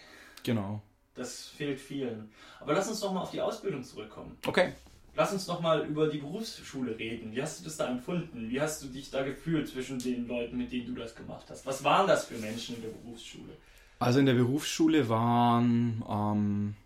Genau. 0.44 0.80
Das 1.14 1.48
fehlt 1.48 1.80
vielen. 1.80 2.30
Aber 2.60 2.74
lass 2.74 2.88
uns 2.88 3.00
doch 3.00 3.12
mal 3.12 3.22
auf 3.22 3.30
die 3.30 3.40
Ausbildung 3.40 3.82
zurückkommen. 3.82 4.36
Okay. 4.46 4.72
Lass 5.16 5.32
uns 5.32 5.48
noch 5.48 5.60
mal 5.60 5.84
über 5.86 6.06
die 6.06 6.18
Berufsschule 6.18 6.96
reden. 6.96 7.34
Wie 7.34 7.42
hast 7.42 7.60
du 7.60 7.64
das 7.64 7.76
da 7.76 7.88
empfunden? 7.88 8.48
Wie 8.48 8.60
hast 8.60 8.82
du 8.82 8.86
dich 8.86 9.10
da 9.10 9.22
gefühlt 9.22 9.68
zwischen 9.68 9.98
den 9.98 10.28
Leuten, 10.28 10.56
mit 10.56 10.70
denen 10.70 10.94
du 10.94 11.00
das 11.00 11.16
gemacht 11.16 11.46
hast? 11.50 11.66
Was 11.66 11.82
waren 11.82 12.06
das 12.06 12.26
für 12.26 12.38
Menschen 12.38 12.76
in 12.76 12.82
der 12.82 12.90
Berufsschule? 12.90 13.52
Also 13.98 14.20
in 14.20 14.26
der 14.26 14.34
Berufsschule 14.34 15.08
waren, 15.08 16.04
ähm, 16.08 16.76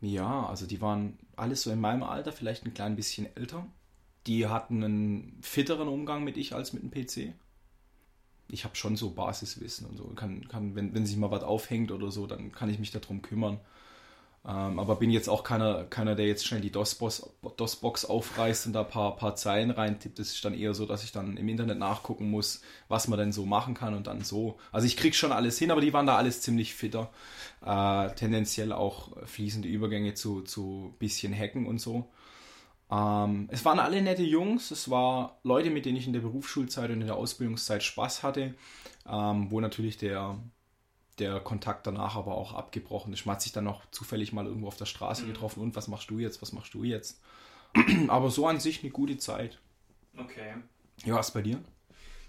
ja, 0.00 0.46
also 0.46 0.66
die 0.66 0.80
waren 0.80 1.18
alles 1.36 1.62
so 1.62 1.70
in 1.70 1.80
meinem 1.80 2.02
Alter, 2.02 2.32
vielleicht 2.32 2.64
ein 2.64 2.74
klein 2.74 2.96
bisschen 2.96 3.28
älter. 3.36 3.66
Die 4.26 4.46
hatten 4.46 4.82
einen 4.82 5.38
fitteren 5.42 5.88
Umgang 5.88 6.24
mit 6.24 6.36
ich 6.36 6.54
als 6.54 6.72
mit 6.72 6.82
dem 6.82 6.90
PC. 6.90 7.34
Ich 8.48 8.64
habe 8.64 8.76
schon 8.76 8.96
so 8.96 9.10
Basiswissen 9.10 9.86
und 9.86 9.96
so. 9.96 10.04
Kann, 10.14 10.46
kann, 10.48 10.74
wenn, 10.74 10.94
wenn 10.94 11.06
sich 11.06 11.16
mal 11.16 11.30
was 11.30 11.42
aufhängt 11.42 11.90
oder 11.92 12.10
so, 12.10 12.26
dann 12.26 12.52
kann 12.52 12.70
ich 12.70 12.78
mich 12.78 12.90
darum 12.90 13.22
kümmern. 13.22 13.60
Ähm, 14.46 14.78
aber 14.78 14.96
bin 14.96 15.10
jetzt 15.10 15.28
auch 15.28 15.42
keiner, 15.42 15.84
keiner 15.84 16.14
der 16.14 16.26
jetzt 16.26 16.46
schnell 16.46 16.60
die 16.60 16.70
DOS-Box 16.70 17.30
DOS 17.56 18.04
aufreißt 18.04 18.66
und 18.66 18.74
da 18.74 18.82
ein 18.82 18.88
paar, 18.88 19.16
paar 19.16 19.36
Zeilen 19.36 19.70
reintippt. 19.70 20.18
Das 20.18 20.28
ist 20.28 20.44
dann 20.44 20.52
eher 20.52 20.74
so, 20.74 20.84
dass 20.84 21.02
ich 21.02 21.12
dann 21.12 21.38
im 21.38 21.48
Internet 21.48 21.78
nachgucken 21.78 22.30
muss, 22.30 22.60
was 22.88 23.08
man 23.08 23.18
denn 23.18 23.32
so 23.32 23.46
machen 23.46 23.72
kann 23.72 23.94
und 23.94 24.06
dann 24.06 24.22
so. 24.22 24.58
Also 24.70 24.86
ich 24.86 24.98
krieg 24.98 25.14
schon 25.14 25.32
alles 25.32 25.58
hin, 25.58 25.70
aber 25.70 25.80
die 25.80 25.94
waren 25.94 26.06
da 26.06 26.16
alles 26.16 26.42
ziemlich 26.42 26.74
fitter. 26.74 27.10
Äh, 27.64 28.10
tendenziell 28.16 28.72
auch 28.72 29.16
fließende 29.26 29.68
Übergänge 29.68 30.12
zu, 30.12 30.42
zu 30.42 30.94
bisschen 30.98 31.34
Hacken 31.34 31.66
und 31.66 31.80
so. 31.80 32.10
Ähm, 32.94 33.48
es 33.50 33.64
waren 33.64 33.78
alle 33.78 34.00
nette 34.02 34.22
Jungs. 34.22 34.70
Es 34.70 34.88
war 34.90 35.38
Leute, 35.42 35.70
mit 35.70 35.84
denen 35.84 35.96
ich 35.96 36.06
in 36.06 36.12
der 36.12 36.20
Berufsschulzeit 36.20 36.90
und 36.90 37.00
in 37.00 37.06
der 37.06 37.16
Ausbildungszeit 37.16 37.82
Spaß 37.82 38.22
hatte, 38.22 38.54
ähm, 39.06 39.50
wo 39.50 39.60
natürlich 39.60 39.96
der 39.96 40.38
der 41.18 41.40
Kontakt 41.40 41.86
danach 41.86 42.16
aber 42.16 42.34
auch 42.34 42.54
abgebrochen 42.54 43.12
ist. 43.12 43.24
Man 43.26 43.36
hat 43.36 43.42
sich 43.42 43.52
dann 43.52 43.64
noch 43.64 43.88
zufällig 43.90 44.32
mal 44.32 44.46
irgendwo 44.46 44.68
auf 44.68 44.76
der 44.76 44.86
Straße 44.86 45.26
getroffen 45.26 45.62
und 45.62 45.76
was 45.76 45.88
machst 45.88 46.10
du 46.10 46.18
jetzt, 46.18 46.42
was 46.42 46.52
machst 46.52 46.74
du 46.74 46.84
jetzt? 46.84 47.20
aber 48.08 48.30
so 48.30 48.46
an 48.46 48.60
sich 48.60 48.82
eine 48.82 48.90
gute 48.90 49.16
Zeit. 49.16 49.60
Okay. 50.16 50.54
Ja, 51.04 51.14
was 51.14 51.32
bei 51.32 51.42
dir? 51.42 51.60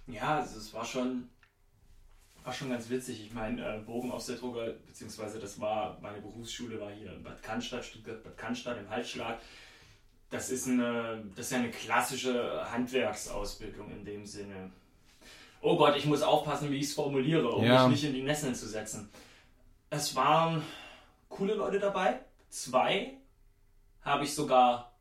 Ja, 0.08 0.40
also 0.40 0.60
es 0.60 0.74
war 0.74 0.86
schon, 0.86 1.30
war 2.44 2.54
schon 2.54 2.70
ganz 2.70 2.90
witzig. 2.90 3.26
Ich 3.26 3.34
meine, 3.34 3.78
äh, 3.78 3.80
Bogen 3.80 4.12
aus 4.12 4.28
der 4.28 4.38
Drucker, 4.38 4.74
beziehungsweise 4.86 5.40
das 5.40 5.60
war, 5.60 6.00
meine 6.02 6.22
Berufsschule 6.22 6.80
war 6.80 6.92
hier 6.92 7.14
in 7.14 7.24
Bad 7.24 7.42
Cannstatt, 7.42 7.86
Stuttgart, 7.86 8.24
Bad 8.24 8.38
Cannstatt 8.38 8.78
im 8.78 8.90
Halsschlag. 8.90 9.40
Das 10.36 10.50
ist, 10.50 10.68
eine, 10.68 11.24
das 11.36 11.46
ist 11.46 11.52
ja 11.54 11.60
eine 11.60 11.72
klassische 11.72 12.70
Handwerksausbildung 12.70 13.90
in 13.92 14.04
dem 14.04 14.26
Sinne. 14.26 14.70
Oh 15.62 15.78
Gott, 15.78 15.96
ich 15.96 16.06
muss 16.06 16.22
aufpassen, 16.22 16.70
wie 16.72 16.76
ich 16.78 16.88
es 16.88 16.94
formuliere, 16.94 17.50
um 17.50 17.64
Ja. 17.64 17.88
mich 17.88 18.02
nicht 18.02 18.10
in 18.10 18.14
die 18.16 18.22
Nesseln 18.22 18.54
zu 18.54 18.68
setzen. 18.68 19.10
Es 19.90 20.14
waren 20.16 20.62
coole 21.30 21.54
Leute 21.54 21.80
dabei. 21.80 22.20
Zwei 22.50 23.14
habe 24.02 24.26
ich 24.26 24.36
sogar 24.36 24.92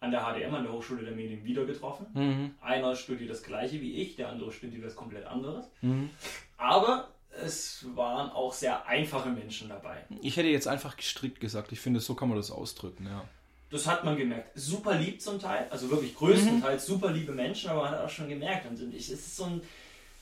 an 0.00 0.10
der 0.10 0.20
HDM, 0.20 0.54
an 0.54 0.64
der 0.64 0.72
Hochschule 0.72 1.02
der 1.02 1.14
Medien, 1.14 1.42
wieder 1.44 1.64
getroffen. 1.64 2.06
Mhm. 2.12 2.54
Einer 2.60 2.94
studiert 2.94 3.30
das 3.30 3.42
gleiche 3.42 3.80
wie 3.80 3.94
ich, 4.02 4.16
der 4.16 4.28
andere 4.28 4.52
studiert 4.52 4.84
was 4.84 4.94
komplett 4.94 5.24
anderes. 5.26 5.64
Mhm. 5.80 6.10
Aber 6.58 7.08
es 7.42 7.86
waren 7.96 8.30
auch 8.30 8.52
sehr 8.52 8.86
einfache 8.86 9.30
Menschen 9.30 9.70
dabei. 9.70 10.04
Ich 10.20 10.36
hätte 10.36 10.48
jetzt 10.48 10.68
einfach 10.68 10.96
gestrickt 10.96 11.40
gesagt. 11.40 11.72
Ich 11.72 11.80
finde, 11.80 12.00
so 12.00 12.14
kann 12.14 12.28
man 12.28 12.36
das 12.36 12.50
ausdrücken, 12.50 13.06
ja. 13.06 13.24
Das 13.70 13.86
hat 13.86 14.04
man 14.04 14.16
gemerkt. 14.16 14.50
Super 14.54 14.94
lieb 14.94 15.20
zum 15.20 15.38
Teil, 15.38 15.66
also 15.70 15.90
wirklich 15.90 16.14
größtenteils 16.14 16.86
super 16.86 17.10
liebe 17.10 17.32
Menschen, 17.32 17.68
aber 17.70 17.82
man 17.82 17.90
hat 17.92 18.00
auch 18.00 18.08
schon 18.10 18.28
gemerkt. 18.28 18.66
Und 18.66 18.94
ich, 18.94 19.10
es 19.10 19.20
ist 19.26 19.36
so 19.36 19.44
ein, 19.44 19.60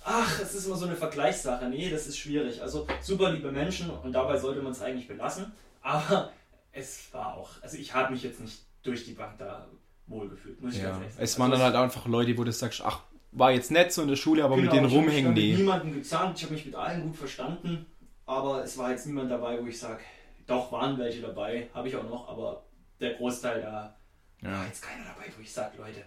ach, 0.04 0.40
es 0.40 0.54
ist 0.54 0.66
immer 0.66 0.76
so 0.76 0.86
eine 0.86 0.96
Vergleichssache. 0.96 1.66
Nee, 1.68 1.88
das 1.90 2.06
ist 2.06 2.18
schwierig. 2.18 2.60
Also 2.60 2.86
super 3.00 3.30
liebe 3.30 3.52
Menschen 3.52 3.90
und 3.90 4.12
dabei 4.12 4.36
sollte 4.36 4.62
man 4.62 4.72
es 4.72 4.82
eigentlich 4.82 5.06
belassen. 5.06 5.52
Aber 5.80 6.32
es 6.72 7.08
war 7.12 7.36
auch, 7.36 7.50
also 7.62 7.76
ich 7.76 7.94
habe 7.94 8.12
mich 8.12 8.22
jetzt 8.24 8.40
nicht 8.40 8.58
durch 8.82 9.04
die 9.04 9.12
Bank 9.12 9.38
da 9.38 9.66
wohlgefühlt, 10.08 10.60
muss 10.60 10.74
ich 10.74 10.78
ja. 10.82 10.90
ganz 10.90 10.98
ehrlich 10.98 11.12
sagen. 11.14 11.24
Es 11.24 11.38
waren 11.38 11.52
Also 11.52 11.64
dann 11.64 11.72
halt 11.74 11.84
einfach 11.84 12.06
Leute, 12.06 12.36
wo 12.36 12.44
du 12.44 12.52
sagst, 12.52 12.82
ach, 12.84 13.00
war 13.32 13.52
jetzt 13.52 13.70
nett 13.70 13.92
so 13.92 14.02
in 14.02 14.08
der 14.08 14.16
Schule, 14.16 14.44
aber 14.44 14.56
mit 14.56 14.70
Genau, 14.70 14.74
denen 14.74 14.86
ich 14.88 14.92
hab 14.94 15.04
mich 15.04 15.08
rumhängen, 15.08 15.34
da 15.34 15.40
mit 15.40 15.50
nee. 15.50 15.56
niemandem 15.56 15.94
gezahnt, 15.94 16.36
ich 16.38 16.44
habe 16.44 16.54
mich 16.54 16.66
mit 16.66 16.74
allen 16.74 17.02
gut 17.02 17.16
verstanden, 17.16 17.86
aber 18.24 18.64
es 18.64 18.78
war 18.78 18.90
jetzt 18.90 19.06
niemand 19.06 19.30
dabei, 19.30 19.60
wo 19.62 19.66
ich 19.66 19.78
sage, 19.78 20.00
doch 20.46 20.72
waren 20.72 20.98
welche 20.98 21.20
dabei, 21.20 21.68
habe 21.74 21.88
ich 21.88 21.96
auch 21.96 22.08
noch, 22.08 22.28
aber 22.28 22.62
der 23.00 23.14
Großteil 23.14 23.62
da 23.62 23.96
war 24.42 24.50
Ja. 24.52 24.64
jetzt 24.66 24.82
keiner 24.82 25.04
dabei, 25.04 25.26
wo 25.36 25.42
ich 25.42 25.52
sage, 25.52 25.76
Leute, 25.78 26.02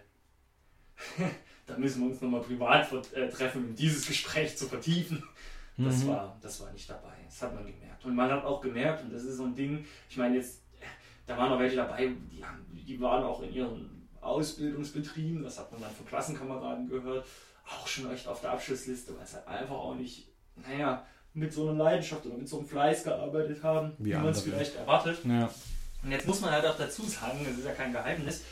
da 1.66 1.78
müssen 1.78 2.02
wir 2.04 2.10
uns 2.12 2.22
nochmal 2.22 2.42
privat 2.42 2.92
äh, 3.14 3.30
treffen, 3.30 3.66
um 3.70 3.76
dieses 3.76 4.08
Gespräch 4.08 4.58
zu 4.58 4.68
vertiefen. 4.68 5.24
Das, 5.78 6.04
Mhm. 6.04 6.08
war, 6.10 6.38
das 6.42 6.60
war 6.60 6.72
nicht 6.74 6.90
dabei, 6.90 7.14
das 7.26 7.42
hat 7.42 7.56
man 7.56 7.66
gemerkt. 7.66 8.04
Und 8.04 8.14
man 8.16 8.30
hat 8.30 8.44
auch 8.44 8.60
gemerkt, 8.60 9.02
und 9.04 9.14
das 9.14 9.24
ist 9.24 9.38
so 9.38 9.46
ein 9.46 9.56
Ding, 9.56 9.86
ich 10.10 10.18
meine 10.18 10.36
jetzt, 10.36 10.62
da 11.26 11.38
waren 11.38 11.52
auch 11.54 11.60
welche 11.60 11.78
dabei, 11.78 12.12
die, 12.32 12.44
haben, 12.44 12.66
die 12.74 13.00
waren 13.00 13.24
auch 13.24 13.42
in 13.44 13.54
ihren 13.54 14.10
Ausbildungsbetrieben, 14.20 15.42
das 15.44 15.58
hat 15.58 15.72
man 15.72 15.80
dann 15.82 15.92
von 15.92 16.06
Klassenkameraden 16.06 16.90
gehört, 16.90 17.26
auch 17.66 17.88
schon 17.88 18.12
echt 18.12 18.28
auf 18.28 18.42
der 18.42 18.52
Abschlussliste, 18.52 19.16
weil 19.16 19.24
es 19.24 19.34
halt 19.36 19.48
einfach 19.48 19.76
auch 19.76 19.96
nicht, 19.96 20.28
naja, 20.58 21.06
mit 21.34 21.54
so 21.54 21.70
einer 21.70 21.78
Leidenschaft 21.82 22.26
oder 22.26 22.36
mit 22.38 22.50
so 22.50 22.58
einem 22.60 22.68
Fleiß 22.68 23.04
gearbeitet 23.06 23.64
haben, 23.64 23.94
Wie 24.00 24.10
wie, 24.12 24.16
man 24.16 24.28
es 24.30 24.42
vielleicht 24.42 24.76
erwartet. 24.76 25.24
Ja. 25.24 25.50
Und 26.04 26.12
jetzt 26.12 26.26
muss 26.28 26.42
man 26.42 26.52
halt 26.52 26.66
auch 26.66 26.78
dazu 26.78 27.04
sagen, 27.04 27.40
das 27.48 27.58
ist 27.58 27.66
ja 27.66 27.74
kein 27.74 27.92
Geheimnis, 27.92 28.44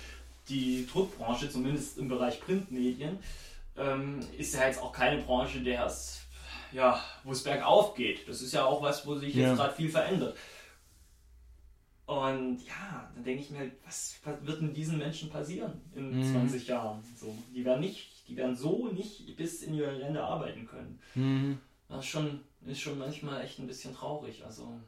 die 0.49 0.87
Druckbranche, 0.91 1.49
zumindest 1.49 1.97
im 1.97 2.07
Bereich 2.07 2.39
Printmedien, 2.41 3.19
ähm, 3.77 4.19
ist 4.37 4.53
ja 4.53 4.67
jetzt 4.67 4.81
auch 4.81 4.91
keine 4.91 5.21
Branche, 5.21 5.61
der 5.61 5.85
es, 5.85 6.21
ja, 6.71 7.01
wo 7.23 7.31
es 7.31 7.43
bergauf 7.43 7.95
geht. 7.95 8.27
Das 8.27 8.41
ist 8.41 8.53
ja 8.53 8.65
auch 8.65 8.81
was, 8.81 9.05
wo 9.05 9.15
sich 9.15 9.33
Ja. 9.35 9.49
jetzt 9.49 9.57
gerade 9.57 9.73
viel 9.75 9.89
verändert. 9.89 10.35
Und 12.05 12.65
ja, 12.65 13.11
dann 13.13 13.23
denke 13.25 13.43
ich 13.43 13.49
mir, 13.49 13.59
halt, 13.59 13.73
was, 13.85 14.15
was 14.23 14.35
wird 14.45 14.61
denn 14.61 14.73
diesen 14.73 14.97
Menschen 14.97 15.29
passieren 15.29 15.81
in 15.93 16.17
Mhm. 16.19 16.31
20 16.31 16.65
Jahren? 16.67 17.03
So, 17.19 17.35
die 17.53 17.65
werden 17.65 17.81
nicht, 17.81 18.25
die 18.29 18.37
werden 18.37 18.55
so 18.55 18.87
nicht 18.87 19.35
bis 19.35 19.61
in 19.61 19.73
ihre 19.73 19.99
Rente 19.99 20.23
arbeiten 20.23 20.65
können. 20.65 20.99
Mhm. 21.15 21.59
Das 21.89 21.99
ist 21.99 22.05
schon, 22.07 22.39
ist 22.65 22.79
schon 22.79 22.97
manchmal 22.97 23.41
echt 23.43 23.59
ein 23.59 23.67
bisschen 23.67 23.93
traurig. 23.93 24.43
Also, 24.45 24.79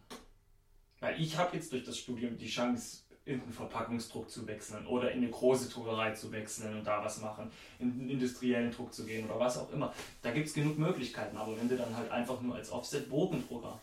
weil 0.99 1.19
ich 1.21 1.37
habe 1.37 1.55
jetzt 1.55 1.71
durch 1.71 1.83
das 1.83 1.97
Studium 1.97 2.37
die 2.37 2.47
Chance, 2.47 3.03
in 3.29 3.41
einen 3.41 3.53
Verpackungsdruck 3.53 4.29
zu 4.29 4.47
wechseln 4.47 4.87
oder 4.87 5.11
in 5.11 5.19
eine 5.19 5.29
große 5.29 5.69
Druckerei 5.69 6.13
zu 6.13 6.31
wechseln 6.31 6.75
und 6.75 6.87
da 6.87 7.03
was 7.03 7.21
machen, 7.21 7.51
in 7.77 7.91
einen 7.91 8.09
industriellen 8.09 8.71
Druck 8.71 8.91
zu 8.91 9.05
gehen 9.05 9.29
oder 9.29 9.39
was 9.39 9.57
auch 9.57 9.71
immer. 9.71 9.93
Da 10.23 10.31
gibt 10.31 10.47
es 10.47 10.53
genug 10.53 10.79
Möglichkeiten, 10.79 11.37
aber 11.37 11.55
wenn 11.59 11.69
du 11.69 11.77
dann 11.77 11.95
halt 11.95 12.09
einfach 12.09 12.41
nur 12.41 12.55
als 12.55 12.71
Offset-Bogendrucker 12.71 13.79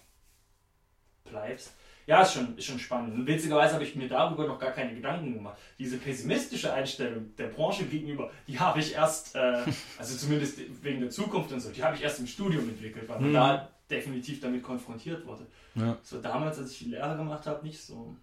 bleibst, 1.24 1.72
ja, 2.06 2.22
ist 2.22 2.34
schon, 2.34 2.56
ist 2.56 2.64
schon 2.66 2.78
spannend. 2.78 3.14
Und 3.14 3.26
witzigerweise 3.26 3.74
habe 3.74 3.84
ich 3.84 3.96
mir 3.96 4.08
darüber 4.08 4.46
noch 4.46 4.58
gar 4.58 4.70
keine 4.72 4.94
Gedanken 4.94 5.34
gemacht. 5.34 5.58
Diese 5.78 5.96
pessimistische 5.98 6.72
Einstellung 6.72 7.34
der 7.36 7.48
Branche 7.48 7.84
gegenüber, 7.84 8.30
die 8.46 8.58
habe 8.58 8.78
ich 8.80 8.94
erst, 8.94 9.34
äh, 9.34 9.64
also 9.98 10.16
zumindest 10.16 10.60
wegen 10.82 11.00
der 11.00 11.10
Zukunft 11.10 11.52
und 11.52 11.60
so, 11.60 11.70
die 11.70 11.82
habe 11.82 11.96
ich 11.96 12.02
erst 12.02 12.20
im 12.20 12.26
Studium 12.26 12.68
entwickelt, 12.68 13.08
weil 13.08 13.20
man 13.20 13.30
Mhm. 13.30 13.34
da 13.34 13.68
definitiv 13.90 14.40
damit 14.40 14.62
konfrontiert 14.62 15.26
wurde. 15.26 15.46
Ja. 15.74 15.96
So 16.02 16.20
damals, 16.20 16.58
als 16.58 16.72
ich 16.72 16.78
die 16.78 16.84
Lehre 16.90 17.16
gemacht 17.16 17.46
habe, 17.46 17.64
nicht 17.66 17.80
so. 17.80 18.16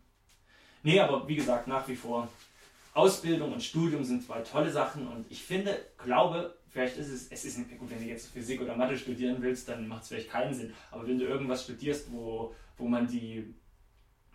Nee, 0.81 0.99
aber 0.99 1.27
wie 1.27 1.35
gesagt, 1.35 1.67
nach 1.67 1.87
wie 1.87 1.95
vor. 1.95 2.27
Ausbildung 2.93 3.53
und 3.53 3.63
Studium 3.63 4.03
sind 4.03 4.23
zwei 4.23 4.41
tolle 4.41 4.69
Sachen 4.69 5.07
und 5.07 5.25
ich 5.31 5.41
finde, 5.43 5.79
glaube, 5.97 6.53
vielleicht 6.69 6.95
ist 6.97 7.09
es, 7.09 7.27
es 7.31 7.43
ist 7.43 7.57
nicht 7.57 7.79
gut, 7.79 7.89
wenn 7.89 7.97
du 7.99 8.05
jetzt 8.05 8.31
Physik 8.31 8.61
oder 8.61 8.75
Mathe 8.75 8.95
studieren 8.97 9.37
willst, 9.39 9.67
dann 9.67 9.87
macht 9.87 10.03
es 10.03 10.09
vielleicht 10.09 10.29
keinen 10.29 10.53
Sinn. 10.53 10.73
Aber 10.91 11.07
wenn 11.07 11.17
du 11.17 11.25
irgendwas 11.25 11.63
studierst, 11.63 12.11
wo, 12.11 12.53
wo 12.77 12.87
man 12.87 13.07
die, 13.07 13.51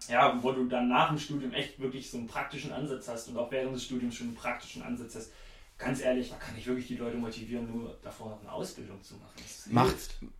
ja, 0.08 0.38
wo 0.42 0.52
du 0.52 0.66
dann 0.66 0.88
nach 0.88 1.08
dem 1.08 1.18
Studium 1.18 1.52
echt 1.52 1.78
wirklich 1.80 2.10
so 2.10 2.18
einen 2.18 2.26
praktischen 2.26 2.72
Ansatz 2.72 3.08
hast 3.08 3.28
und 3.28 3.36
auch 3.36 3.50
während 3.50 3.74
des 3.74 3.84
Studiums 3.84 4.14
schon 4.14 4.28
einen 4.28 4.36
praktischen 4.36 4.82
Ansatz 4.82 5.14
hast, 5.16 5.32
ganz 5.76 6.00
ehrlich, 6.00 6.30
da 6.30 6.36
kann 6.36 6.56
ich 6.56 6.66
wirklich 6.66 6.86
die 6.86 6.96
Leute 6.96 7.16
motivieren, 7.16 7.70
nur 7.70 7.96
davor 8.02 8.38
eine 8.40 8.52
Ausbildung 8.52 9.02
zu 9.02 9.14
machen. 9.14 9.92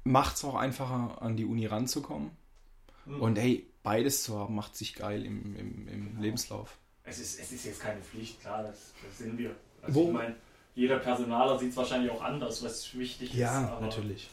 Macht 0.05 0.37
es 0.37 0.45
auch 0.45 0.55
einfacher, 0.55 1.21
an 1.21 1.37
die 1.37 1.45
Uni 1.45 1.67
ranzukommen. 1.67 2.31
Mhm. 3.07 3.21
Und 3.21 3.39
hey, 3.39 3.67
beides 3.83 4.23
zu 4.23 4.39
haben, 4.39 4.55
macht 4.55 4.77
sich 4.77 4.95
geil 4.95 5.25
im, 5.25 5.57
im, 5.57 5.89
im 5.89 6.09
genau. 6.09 6.21
Lebenslauf. 6.21 6.77
Es 7.05 7.19
ist, 7.19 7.41
es 7.41 7.53
ist 7.53 7.65
jetzt 7.65 7.81
keine 7.81 8.03
Pflicht, 8.03 8.41
klar, 8.41 8.63
das, 8.63 8.93
das 9.03 9.19
sind 9.19 9.39
wir. 9.39 9.55
Also 9.83 9.95
Wo? 9.95 10.07
ich 10.09 10.13
meine, 10.13 10.37
jeder 10.75 10.99
Personaler 10.99 11.59
sieht 11.59 11.71
es 11.71 11.77
wahrscheinlich 11.77 12.11
auch 12.11 12.23
anders, 12.23 12.63
was 12.63 12.95
wichtig 12.95 13.33
ja, 13.33 13.63
ist. 13.63 13.69
Ja, 13.71 13.81
natürlich. 13.81 14.29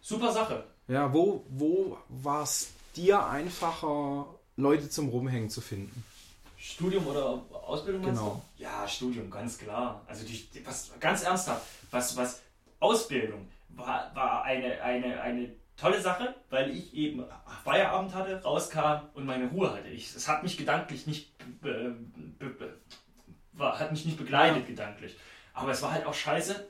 Super 0.00 0.32
Sache. 0.32 0.64
Ja, 0.88 1.12
wo, 1.12 1.44
wo 1.48 1.98
war 2.08 2.42
es 2.42 2.70
dir 2.94 3.24
einfacher, 3.24 4.26
Leute 4.58 4.90
zum 4.90 5.08
Rumhängen 5.08 5.48
zu 5.48 5.60
finden? 5.60 6.04
Studium 6.58 7.06
oder 7.06 7.40
Ausbildung? 7.62 8.02
Genau. 8.02 8.42
Du? 8.56 8.62
Ja, 8.64 8.86
Studium, 8.88 9.30
ganz 9.30 9.56
klar. 9.56 10.02
Also 10.08 10.26
die, 10.26 10.48
was, 10.64 10.90
ganz 10.98 11.22
ernsthaft, 11.22 11.64
was, 11.92 12.16
was 12.16 12.42
Ausbildung 12.80 13.48
war, 13.68 14.10
war 14.14 14.42
eine, 14.42 14.82
eine, 14.82 15.20
eine 15.20 15.52
tolle 15.76 16.00
Sache, 16.00 16.34
weil 16.50 16.76
ich 16.76 16.92
eben 16.92 17.24
Feierabend 17.62 18.12
hatte, 18.14 18.42
rauskam 18.42 19.06
und 19.14 19.26
meine 19.26 19.48
Ruhe 19.48 19.72
hatte. 19.72 19.88
Ich, 19.88 20.14
es 20.14 20.26
hat 20.26 20.42
mich 20.42 20.56
gedanklich 20.56 21.06
nicht, 21.06 21.30
be, 21.60 21.96
be, 22.40 22.46
be, 22.46 22.74
war, 23.52 23.78
hat 23.78 23.92
mich 23.92 24.04
nicht 24.04 24.18
begleitet 24.18 24.66
gedanklich. 24.66 25.16
Aber 25.54 25.70
es 25.70 25.82
war 25.82 25.92
halt 25.92 26.04
auch 26.04 26.14
scheiße, 26.14 26.66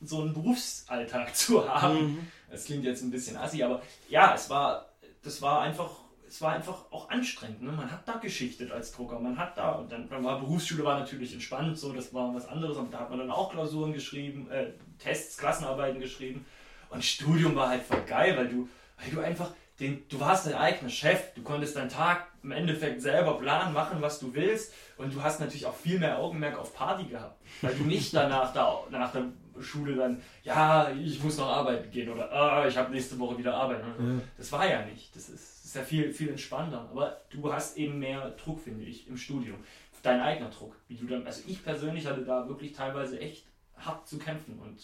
so 0.00 0.22
einen 0.22 0.32
Berufsalltag 0.32 1.36
zu 1.36 1.68
haben. 1.68 2.14
Mhm. 2.14 2.26
Das 2.50 2.64
klingt 2.64 2.84
jetzt 2.84 3.02
ein 3.02 3.10
bisschen 3.10 3.36
assi, 3.36 3.62
aber 3.62 3.82
ja, 4.08 4.34
es 4.34 4.48
war, 4.48 4.88
das 5.22 5.42
war 5.42 5.60
einfach, 5.60 5.90
es 6.28 6.42
war 6.42 6.52
einfach 6.52 6.84
auch 6.90 7.08
anstrengend. 7.08 7.62
Ne? 7.62 7.72
Man 7.72 7.90
hat 7.90 8.06
da 8.06 8.16
geschichtet 8.16 8.70
als 8.70 8.92
Drucker, 8.92 9.18
man 9.18 9.36
hat 9.38 9.56
da, 9.56 9.72
und 9.72 9.90
dann, 9.90 10.08
dann 10.08 10.22
war 10.22 10.38
Berufsschule 10.38 10.84
war 10.84 11.00
natürlich 11.00 11.32
entspannt, 11.32 11.78
so, 11.78 11.92
das 11.92 12.12
war 12.12 12.34
was 12.34 12.46
anderes, 12.46 12.76
aber 12.76 12.88
da 12.90 13.00
hat 13.00 13.10
man 13.10 13.18
dann 13.18 13.30
auch 13.30 13.50
Klausuren 13.50 13.92
geschrieben, 13.92 14.50
äh, 14.50 14.72
Tests, 14.98 15.38
Klassenarbeiten 15.38 16.00
geschrieben. 16.00 16.44
Und 16.90 17.04
Studium 17.04 17.54
war 17.54 17.70
halt 17.70 17.82
voll 17.82 18.02
geil, 18.06 18.36
weil 18.36 18.48
du, 18.48 18.68
weil 18.98 19.10
du 19.10 19.20
einfach, 19.20 19.52
den, 19.80 20.08
du 20.08 20.18
warst 20.18 20.46
dein 20.46 20.54
eigener 20.54 20.90
Chef, 20.90 21.34
du 21.34 21.42
konntest 21.42 21.76
deinen 21.76 21.88
Tag 21.88 22.26
im 22.42 22.50
Endeffekt 22.50 23.00
selber 23.00 23.38
planen, 23.38 23.72
machen, 23.72 24.00
was 24.00 24.18
du 24.18 24.34
willst. 24.34 24.72
Und 24.96 25.14
du 25.14 25.22
hast 25.22 25.40
natürlich 25.40 25.66
auch 25.66 25.74
viel 25.74 25.98
mehr 25.98 26.18
Augenmerk 26.18 26.58
auf 26.58 26.74
Party 26.74 27.04
gehabt, 27.04 27.40
weil 27.62 27.74
du 27.74 27.84
nicht 27.84 28.12
danach 28.12 28.52
da, 28.52 28.80
nach 28.90 29.12
der 29.12 29.26
Schule 29.60 29.94
dann, 29.94 30.20
ja, 30.42 30.90
ich 30.90 31.22
muss 31.22 31.36
noch 31.36 31.48
arbeiten 31.48 31.90
gehen 31.90 32.08
oder 32.08 32.32
ah, 32.32 32.66
ich 32.66 32.76
habe 32.76 32.92
nächste 32.92 33.18
Woche 33.18 33.38
wieder 33.38 33.54
Arbeit. 33.54 33.80
Ja. 33.80 34.04
Das 34.36 34.50
war 34.52 34.68
ja 34.68 34.84
nicht. 34.84 35.14
Das 35.14 35.28
ist, 35.28 35.58
das 35.58 35.64
ist 35.64 35.76
ja 35.76 35.82
viel, 35.82 36.12
viel 36.12 36.30
entspannter. 36.30 36.88
Aber 36.90 37.20
du 37.30 37.52
hast 37.52 37.76
eben 37.76 37.98
mehr 37.98 38.30
Druck, 38.30 38.60
finde 38.60 38.84
ich, 38.84 39.06
im 39.06 39.16
Studium. 39.16 39.58
Dein 40.02 40.20
eigener 40.20 40.50
Druck. 40.50 40.76
Wie 40.86 40.96
du 40.96 41.06
dann, 41.06 41.26
also 41.26 41.42
ich 41.46 41.62
persönlich 41.62 42.06
hatte 42.06 42.24
da 42.24 42.48
wirklich 42.48 42.72
teilweise 42.72 43.20
echt 43.20 43.46
hart 43.76 44.06
zu 44.08 44.18
kämpfen 44.18 44.58
und 44.58 44.80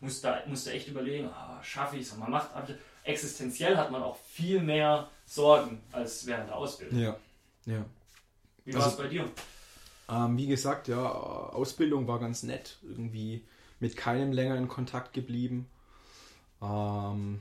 musste, 0.00 0.42
musste 0.46 0.72
echt 0.72 0.88
überlegen, 0.88 1.28
oh, 1.28 1.62
schaffe 1.62 1.96
ich 1.96 2.02
es? 2.02 2.16
Man 2.16 2.30
macht 2.30 2.54
existenziell 3.04 3.76
hat 3.76 3.90
man 3.90 4.02
auch 4.02 4.16
viel 4.16 4.60
mehr 4.60 5.08
Sorgen 5.26 5.80
als 5.92 6.26
während 6.26 6.48
der 6.48 6.56
Ausbildung. 6.56 6.98
Ja, 6.98 7.16
ja. 7.66 7.84
Wie 8.64 8.74
war 8.74 8.80
es 8.80 8.86
also, 8.86 9.02
bei 9.02 9.08
dir? 9.08 9.30
Ähm, 10.08 10.36
wie 10.36 10.46
gesagt, 10.46 10.88
ja, 10.88 11.10
Ausbildung 11.10 12.06
war 12.06 12.18
ganz 12.18 12.42
nett. 12.42 12.78
Irgendwie 12.82 13.44
mit 13.78 13.96
keinem 13.96 14.32
länger 14.32 14.56
in 14.56 14.68
Kontakt 14.68 15.12
geblieben. 15.12 15.68
Ähm, 16.60 17.40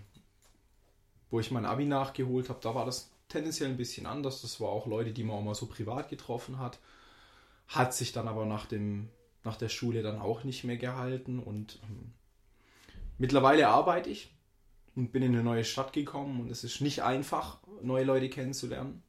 wo 1.30 1.40
ich 1.40 1.52
mein 1.52 1.66
Abi 1.66 1.86
nachgeholt 1.86 2.50
habe, 2.50 2.60
da 2.62 2.74
war 2.74 2.86
das 2.86 3.12
tendenziell 3.28 3.70
ein 3.70 3.78
bisschen 3.78 4.06
anders. 4.06 4.42
Das 4.42 4.60
war 4.60 4.70
auch 4.70 4.88
Leute, 4.88 5.12
die 5.12 5.24
man 5.24 5.38
auch 5.38 5.44
mal 5.44 5.56
so 5.56 5.66
privat 5.66 6.10
getroffen 6.10 6.60
hat. 6.60 6.80
Hat 7.68 7.94
sich 7.94 8.12
dann 8.12 8.28
aber 8.28 8.46
nach, 8.46 8.66
dem, 8.66 9.10
nach 9.44 9.58
der 9.58 9.70
Schule 9.70 10.02
dann 10.02 10.20
auch 10.20 10.44
nicht 10.44 10.64
mehr 10.64 10.78
gehalten. 10.78 11.40
Und 11.40 11.80
ähm, 11.84 12.14
mittlerweile 13.18 13.68
arbeite 13.68 14.10
ich 14.10 14.32
und 14.96 15.12
bin 15.12 15.24
in 15.24 15.34
eine 15.34 15.44
neue 15.44 15.64
Stadt 15.64 15.94
gekommen 15.94 16.42
und 16.42 16.52
es 16.52 16.64
ist 16.64 16.82
nicht 16.82 17.04
einfach, 17.04 17.60
neue 17.82 18.04
Leute 18.04 18.30
kennenzulernen. 18.30 19.04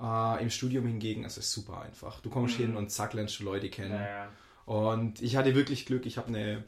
Äh, 0.00 0.42
Im 0.42 0.50
Studium 0.50 0.86
hingegen 0.86 1.24
ist 1.24 1.36
es 1.36 1.52
super 1.52 1.82
einfach. 1.82 2.20
Du 2.20 2.30
kommst 2.30 2.58
mhm. 2.58 2.62
hin 2.62 2.76
und 2.76 2.90
zack, 2.90 3.14
lernst 3.14 3.40
du 3.40 3.44
Leute 3.44 3.70
kennen. 3.70 3.92
Naja. 3.92 4.30
Und 4.64 5.20
ich 5.20 5.36
hatte 5.36 5.54
wirklich 5.54 5.86
Glück, 5.86 6.06
ich 6.06 6.18
habe 6.18 6.28
eine, 6.28 6.64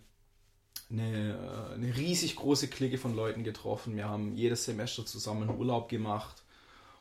eine, 0.91 1.71
äh, 1.71 1.75
eine 1.75 1.97
riesig 1.97 2.37
große 2.37 2.69
Clique 2.69 2.99
von 2.99 3.15
Leuten 3.15 3.45
getroffen. 3.45 3.97
Wir 3.97 4.09
haben 4.09 4.35
jedes 4.35 4.65
Semester 4.65 5.07
zusammen 5.07 5.49
Urlaub 5.49 5.89
gemacht 5.89 6.43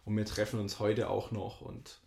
und 0.06 0.16
wir 0.16 0.26
treffen 0.26 0.60
uns 0.60 0.80
heute 0.80 1.10
auch 1.10 1.32
noch. 1.32 1.62
Und 1.62 2.00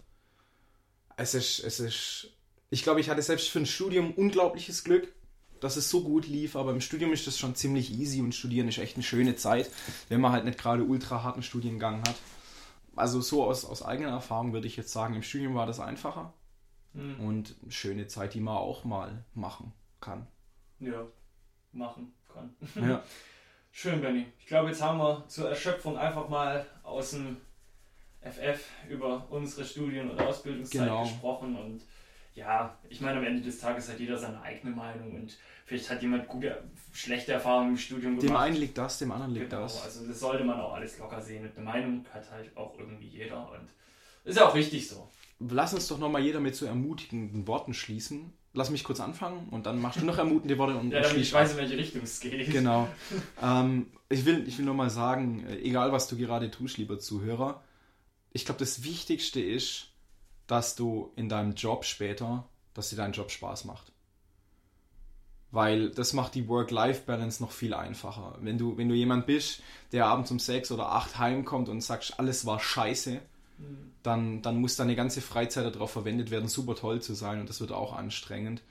es 1.17 1.35
ist, 1.35 1.61
es 1.61 1.81
ist, 1.81 2.31
ich 2.71 2.83
glaube, 2.83 3.01
ich 3.01 3.11
hatte 3.11 3.23
selbst 3.23 3.49
für 3.49 3.59
ein 3.59 3.67
Studium 3.67 4.12
unglaubliches 4.12 4.85
Glück 4.85 5.12
dass 5.61 5.77
es 5.77 5.90
so 5.90 6.03
gut 6.03 6.27
lief, 6.27 6.57
aber 6.57 6.71
im 6.71 6.81
Studium 6.81 7.12
ist 7.12 7.27
das 7.27 7.38
schon 7.38 7.55
ziemlich 7.55 7.92
easy 7.92 8.21
und 8.21 8.35
Studieren 8.35 8.69
ist 8.69 8.79
echt 8.79 8.97
eine 8.97 9.03
schöne 9.03 9.37
Zeit, 9.37 9.71
wenn 10.09 10.21
man 10.21 10.33
halt 10.33 10.45
nicht 10.45 10.59
gerade 10.59 10.85
ultra 10.85 11.23
harten 11.23 11.42
Studiengang 11.42 12.01
hat. 12.01 12.14
Also 12.95 13.21
so 13.21 13.45
aus, 13.45 13.64
aus 13.64 13.83
eigener 13.83 14.11
Erfahrung 14.11 14.53
würde 14.53 14.66
ich 14.66 14.77
jetzt 14.77 14.92
sagen, 14.92 15.14
im 15.14 15.23
Studium 15.23 15.55
war 15.55 15.66
das 15.66 15.81
einfacher 15.81 16.33
mhm. 16.95 17.21
und 17.21 17.55
eine 17.62 17.73
schöne 17.73 18.07
Zeit, 18.07 18.35
die 18.35 18.40
man 18.40 18.57
auch 18.57 18.85
mal 18.85 19.25
machen 19.35 19.73
kann. 20.01 20.27
Ja, 20.81 21.07
machen 21.73 22.12
kann. 22.33 22.55
Ja. 22.75 23.03
Schön, 23.73 24.01
Benny. 24.01 24.25
Ich 24.38 24.47
glaube, 24.47 24.71
jetzt 24.71 24.81
haben 24.81 24.99
wir 24.99 25.25
zur 25.29 25.51
Erschöpfung 25.51 25.99
einfach 25.99 26.31
mal 26.31 26.64
aus 26.83 27.11
dem 27.11 27.37
FF 28.23 28.64
über 28.88 29.27
unsere 29.29 29.66
Studien- 29.66 30.11
und 30.11 30.19
Ausbildungszeit 30.19 30.88
genau. 30.88 31.03
gesprochen 31.03 31.57
und 31.57 31.83
ja, 32.37 32.79
ich 32.90 33.01
meine, 33.01 33.18
am 33.18 33.25
Ende 33.25 33.40
des 33.42 33.59
Tages 33.59 33.88
hat 33.88 33.99
jeder 33.99 34.18
seine 34.18 34.40
eigene 34.42 34.75
Meinung 34.75 35.14
und 35.14 35.37
vielleicht 35.64 35.88
hat 35.88 36.03
jemand 36.03 36.29
gute, 36.29 36.62
schlechte 36.92 37.33
Erfahrungen 37.33 37.70
im 37.70 37.79
Studium 37.79 38.16
gemacht. 38.16 38.29
Dem 38.29 38.37
einen 38.37 38.57
liegt 38.57 38.77
das, 38.77 38.99
dem 38.99 39.11
anderen 39.11 39.33
liegt 39.33 39.51
genau, 39.51 39.62
das. 39.62 39.83
Also 39.83 40.07
das 40.07 40.20
sollte 40.20 40.44
man 40.44 40.61
auch 40.61 40.75
alles 40.75 40.99
locker 40.99 41.22
sehen. 41.22 41.44
Und 41.44 41.57
eine 41.57 41.64
Meinung 41.64 42.05
hat 42.12 42.31
halt 42.31 42.55
auch 42.55 42.79
irgendwie 42.79 43.09
jeder 43.09 43.51
und 43.51 43.68
ist 44.25 44.37
ja 44.37 44.46
auch 44.46 44.55
richtig 44.55 44.87
so. 44.87 45.09
Lass 45.38 45.72
uns 45.72 45.88
doch 45.88 45.99
nochmal 45.99 46.22
jeder 46.22 46.40
mit 46.40 46.55
so 46.55 46.66
ermutigenden 46.66 47.46
Worten 47.46 47.72
schließen. 47.72 48.35
Lass 48.53 48.68
mich 48.68 48.85
kurz 48.85 49.01
anfangen 49.01 49.49
und 49.51 49.64
dann 49.64 49.81
machst 49.81 50.01
du 50.01 50.05
noch 50.05 50.18
ermutigende 50.18 50.59
Worte 50.59 50.77
und 50.77 50.90
Ja, 50.92 51.01
damit 51.01 51.16
ich 51.16 51.33
weiß, 51.33 51.53
in 51.53 51.57
welche 51.57 51.79
Richtung 51.79 52.03
es 52.03 52.20
geht. 52.20 52.51
Genau. 52.51 52.88
ähm, 53.42 53.87
ich 54.11 54.27
will, 54.27 54.46
ich 54.46 54.59
will 54.59 54.66
nur 54.66 54.75
mal 54.75 54.90
sagen, 54.90 55.46
egal 55.62 55.90
was 55.90 56.07
du 56.07 56.18
gerade 56.18 56.51
tust, 56.51 56.77
lieber 56.77 56.99
Zuhörer, 56.99 57.62
ich 58.33 58.44
glaube, 58.44 58.59
das 58.59 58.85
Wichtigste 58.85 59.40
ist, 59.40 59.88
dass 60.46 60.76
du 60.76 61.12
in 61.16 61.28
deinem 61.28 61.54
Job 61.54 61.85
später, 61.85 62.44
dass 62.74 62.90
dir 62.90 62.96
dein 62.96 63.12
Job 63.12 63.30
Spaß 63.30 63.64
macht. 63.64 63.92
Weil 65.50 65.90
das 65.90 66.12
macht 66.12 66.35
die 66.35 66.48
Work-Life-Balance 66.48 67.42
noch 67.42 67.50
viel 67.50 67.72
einfacher. 67.72 68.37
Wenn 68.40 68.59
du, 68.59 68.76
wenn 68.76 68.88
du 68.88 68.94
jemand 68.94 69.26
bist, 69.26 69.62
der 69.92 70.06
abends 70.06 70.30
um 70.30 70.38
sechs 70.38 70.70
oder 70.70 70.92
acht 70.92 71.18
heimkommt 71.18 71.68
und 71.68 71.80
sagst, 71.80 72.18
alles 72.18 72.44
war 72.46 72.61
scheiße, 72.61 73.20
mhm. 73.59 73.92
dann, 74.02 74.42
dann 74.42 74.61
muss 74.61 74.76
deine 74.76 74.96
ganze 74.96 75.20
Freizeit 75.20 75.74
darauf 75.74 75.90
verwendet 75.90 76.30
werden, 76.30 76.48
super 76.48 76.74
toll 76.74 77.00
zu 77.00 77.14
sein 77.14 77.40
und 77.40 77.48
das 77.48 77.61
wird 77.61 77.72
auch 77.72 77.92
anstrengend. 77.94 78.62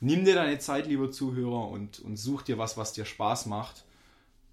Nimm 0.00 0.24
dir 0.24 0.36
deine 0.36 0.58
Zeit, 0.58 0.86
lieber 0.86 1.10
Zuhörer, 1.10 1.68
und, 1.68 1.98
und 2.00 2.16
such 2.16 2.42
dir 2.42 2.56
was, 2.56 2.76
was 2.76 2.92
dir 2.92 3.04
Spaß 3.04 3.46
macht. 3.46 3.84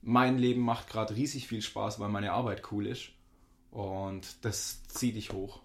Mein 0.01 0.39
Leben 0.39 0.61
macht 0.61 0.89
gerade 0.89 1.15
riesig 1.15 1.47
viel 1.47 1.61
Spaß, 1.61 1.99
weil 1.99 2.09
meine 2.09 2.31
Arbeit 2.31 2.71
cool 2.71 2.88
ist. 2.88 3.09
Und 3.69 4.43
das 4.43 4.83
zieht 4.88 5.15
dich 5.15 5.33
hoch. 5.33 5.59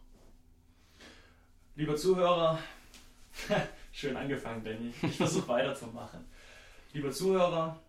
Lieber 1.80 1.96
Zuhörer, 1.96 2.58
schön 3.90 4.14
angefangen, 4.14 4.62
Benny. 4.62 4.92
Ich 5.00 5.16
versuche 5.16 5.48
weiterzumachen. 5.48 6.26
Lieber 6.92 7.10
Zuhörer, 7.10 7.82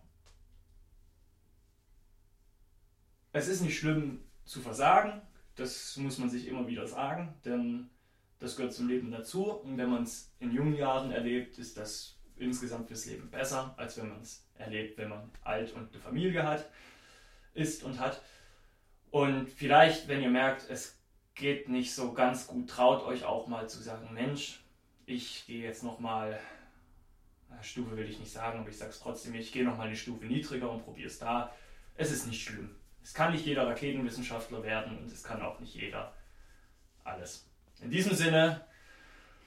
es 3.34 3.48
ist 3.48 3.60
nicht 3.60 3.78
schlimm 3.78 4.24
zu 4.46 4.62
versagen, 4.62 5.20
das 5.56 5.98
muss 5.98 6.16
man 6.16 6.30
sich 6.30 6.46
immer 6.46 6.66
wieder 6.66 6.86
sagen, 6.86 7.34
denn 7.44 7.90
das 8.38 8.56
gehört 8.56 8.72
zum 8.72 8.88
Leben 8.88 9.10
dazu. 9.10 9.52
Und 9.52 9.76
wenn 9.76 9.90
man 9.90 10.04
es 10.04 10.32
in 10.38 10.52
jungen 10.52 10.74
Jahren 10.74 11.10
erlebt, 11.10 11.58
ist 11.58 11.76
das 11.76 12.16
insgesamt 12.36 12.88
fürs 12.88 13.04
Leben 13.04 13.30
besser, 13.30 13.74
als 13.76 13.98
wenn 13.98 14.08
man 14.08 14.22
es 14.22 14.48
erlebt, 14.54 14.96
wenn 14.96 15.10
man 15.10 15.30
alt 15.42 15.70
und 15.74 15.92
eine 15.92 16.02
Familie 16.02 16.44
hat, 16.44 16.64
ist 17.52 17.82
und 17.82 18.00
hat. 18.00 18.22
Und 19.10 19.50
vielleicht, 19.50 20.08
wenn 20.08 20.22
ihr 20.22 20.30
merkt, 20.30 20.70
es 20.70 21.01
geht 21.34 21.68
nicht 21.68 21.94
so 21.94 22.12
ganz 22.12 22.46
gut, 22.46 22.68
traut 22.68 23.04
euch 23.04 23.24
auch 23.24 23.46
mal 23.46 23.68
zu 23.68 23.82
sagen, 23.82 24.12
Mensch, 24.12 24.60
ich 25.06 25.44
gehe 25.46 25.62
jetzt 25.62 25.82
nochmal, 25.82 26.38
Stufe 27.60 27.96
will 27.96 28.08
ich 28.08 28.18
nicht 28.18 28.32
sagen, 28.32 28.60
aber 28.60 28.68
ich 28.68 28.78
sage 28.78 28.90
es 28.90 29.00
trotzdem, 29.00 29.34
ich 29.34 29.52
gehe 29.52 29.64
nochmal 29.64 29.86
eine 29.86 29.96
Stufe 29.96 30.24
niedriger 30.26 30.70
und 30.70 30.84
probiere 30.84 31.08
es 31.08 31.18
da. 31.18 31.52
Es 31.96 32.10
ist 32.10 32.26
nicht 32.26 32.42
schlimm. 32.42 32.74
Es 33.02 33.14
kann 33.14 33.32
nicht 33.32 33.44
jeder 33.44 33.66
Raketenwissenschaftler 33.66 34.62
werden 34.62 34.98
und 34.98 35.12
es 35.12 35.22
kann 35.22 35.42
auch 35.42 35.58
nicht 35.60 35.74
jeder 35.74 36.12
alles. 37.04 37.46
In 37.80 37.90
diesem 37.90 38.14
Sinne, 38.14 38.64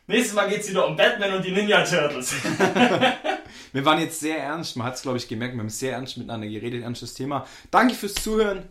nächstes 0.08 0.36
Mal 0.36 0.50
geht 0.50 0.62
es 0.62 0.70
wieder 0.70 0.88
um 0.88 0.96
Batman 0.96 1.34
und 1.36 1.46
die 1.46 1.52
Ninja 1.52 1.84
Turtles. 1.84 2.34
wir 3.74 3.86
waren 3.86 4.00
jetzt 4.00 4.20
sehr 4.20 4.40
ernst, 4.40 4.76
man 4.76 4.88
hat 4.88 4.96
es 4.96 5.02
glaube 5.02 5.18
ich 5.18 5.28
gemerkt, 5.28 5.56
wir 5.56 5.62
haben 5.62 5.70
sehr 5.70 5.94
ernst 5.94 6.18
miteinander 6.18 6.48
geredet, 6.48 6.84
ernstes 6.84 7.14
Thema. 7.14 7.48
Danke 7.72 7.96
fürs 7.96 8.16
Zuhören. 8.16 8.70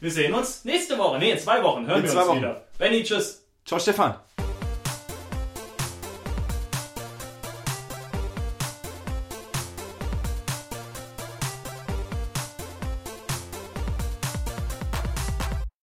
Wir 0.00 0.10
sehen 0.10 0.34
uns 0.34 0.64
nächste 0.64 0.98
Woche. 0.98 1.18
Nee, 1.18 1.32
in 1.32 1.38
zwei 1.38 1.62
Wochen 1.62 1.86
hören 1.86 2.04
in 2.04 2.04
wir 2.04 2.10
uns 2.18 2.28
Wochen. 2.28 2.38
wieder. 2.38 2.62
Benny, 2.78 3.02
tschüss. 3.02 3.46
Ciao, 3.64 3.78
Stefan. 3.80 4.14